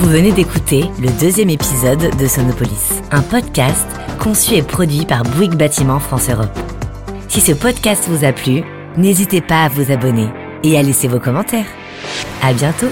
Vous 0.00 0.08
venez 0.10 0.32
d'écouter 0.32 0.90
le 1.00 1.08
deuxième 1.20 1.50
épisode 1.50 2.16
de 2.18 2.26
Sonopolis, 2.26 3.00
un 3.12 3.22
podcast 3.22 3.86
conçu 4.18 4.54
et 4.54 4.62
produit 4.62 5.06
par 5.06 5.22
Bouygues 5.22 5.54
Bâtiment 5.54 6.00
France 6.00 6.28
Europe. 6.28 6.58
Si 7.28 7.40
ce 7.40 7.52
podcast 7.52 8.04
vous 8.08 8.24
a 8.24 8.32
plu, 8.32 8.64
n'hésitez 8.96 9.40
pas 9.40 9.64
à 9.64 9.68
vous 9.68 9.90
abonner 9.92 10.28
et 10.62 10.78
à 10.78 10.82
laisser 10.82 11.08
vos 11.08 11.20
commentaires. 11.20 11.66
À 12.42 12.52
bientôt! 12.52 12.90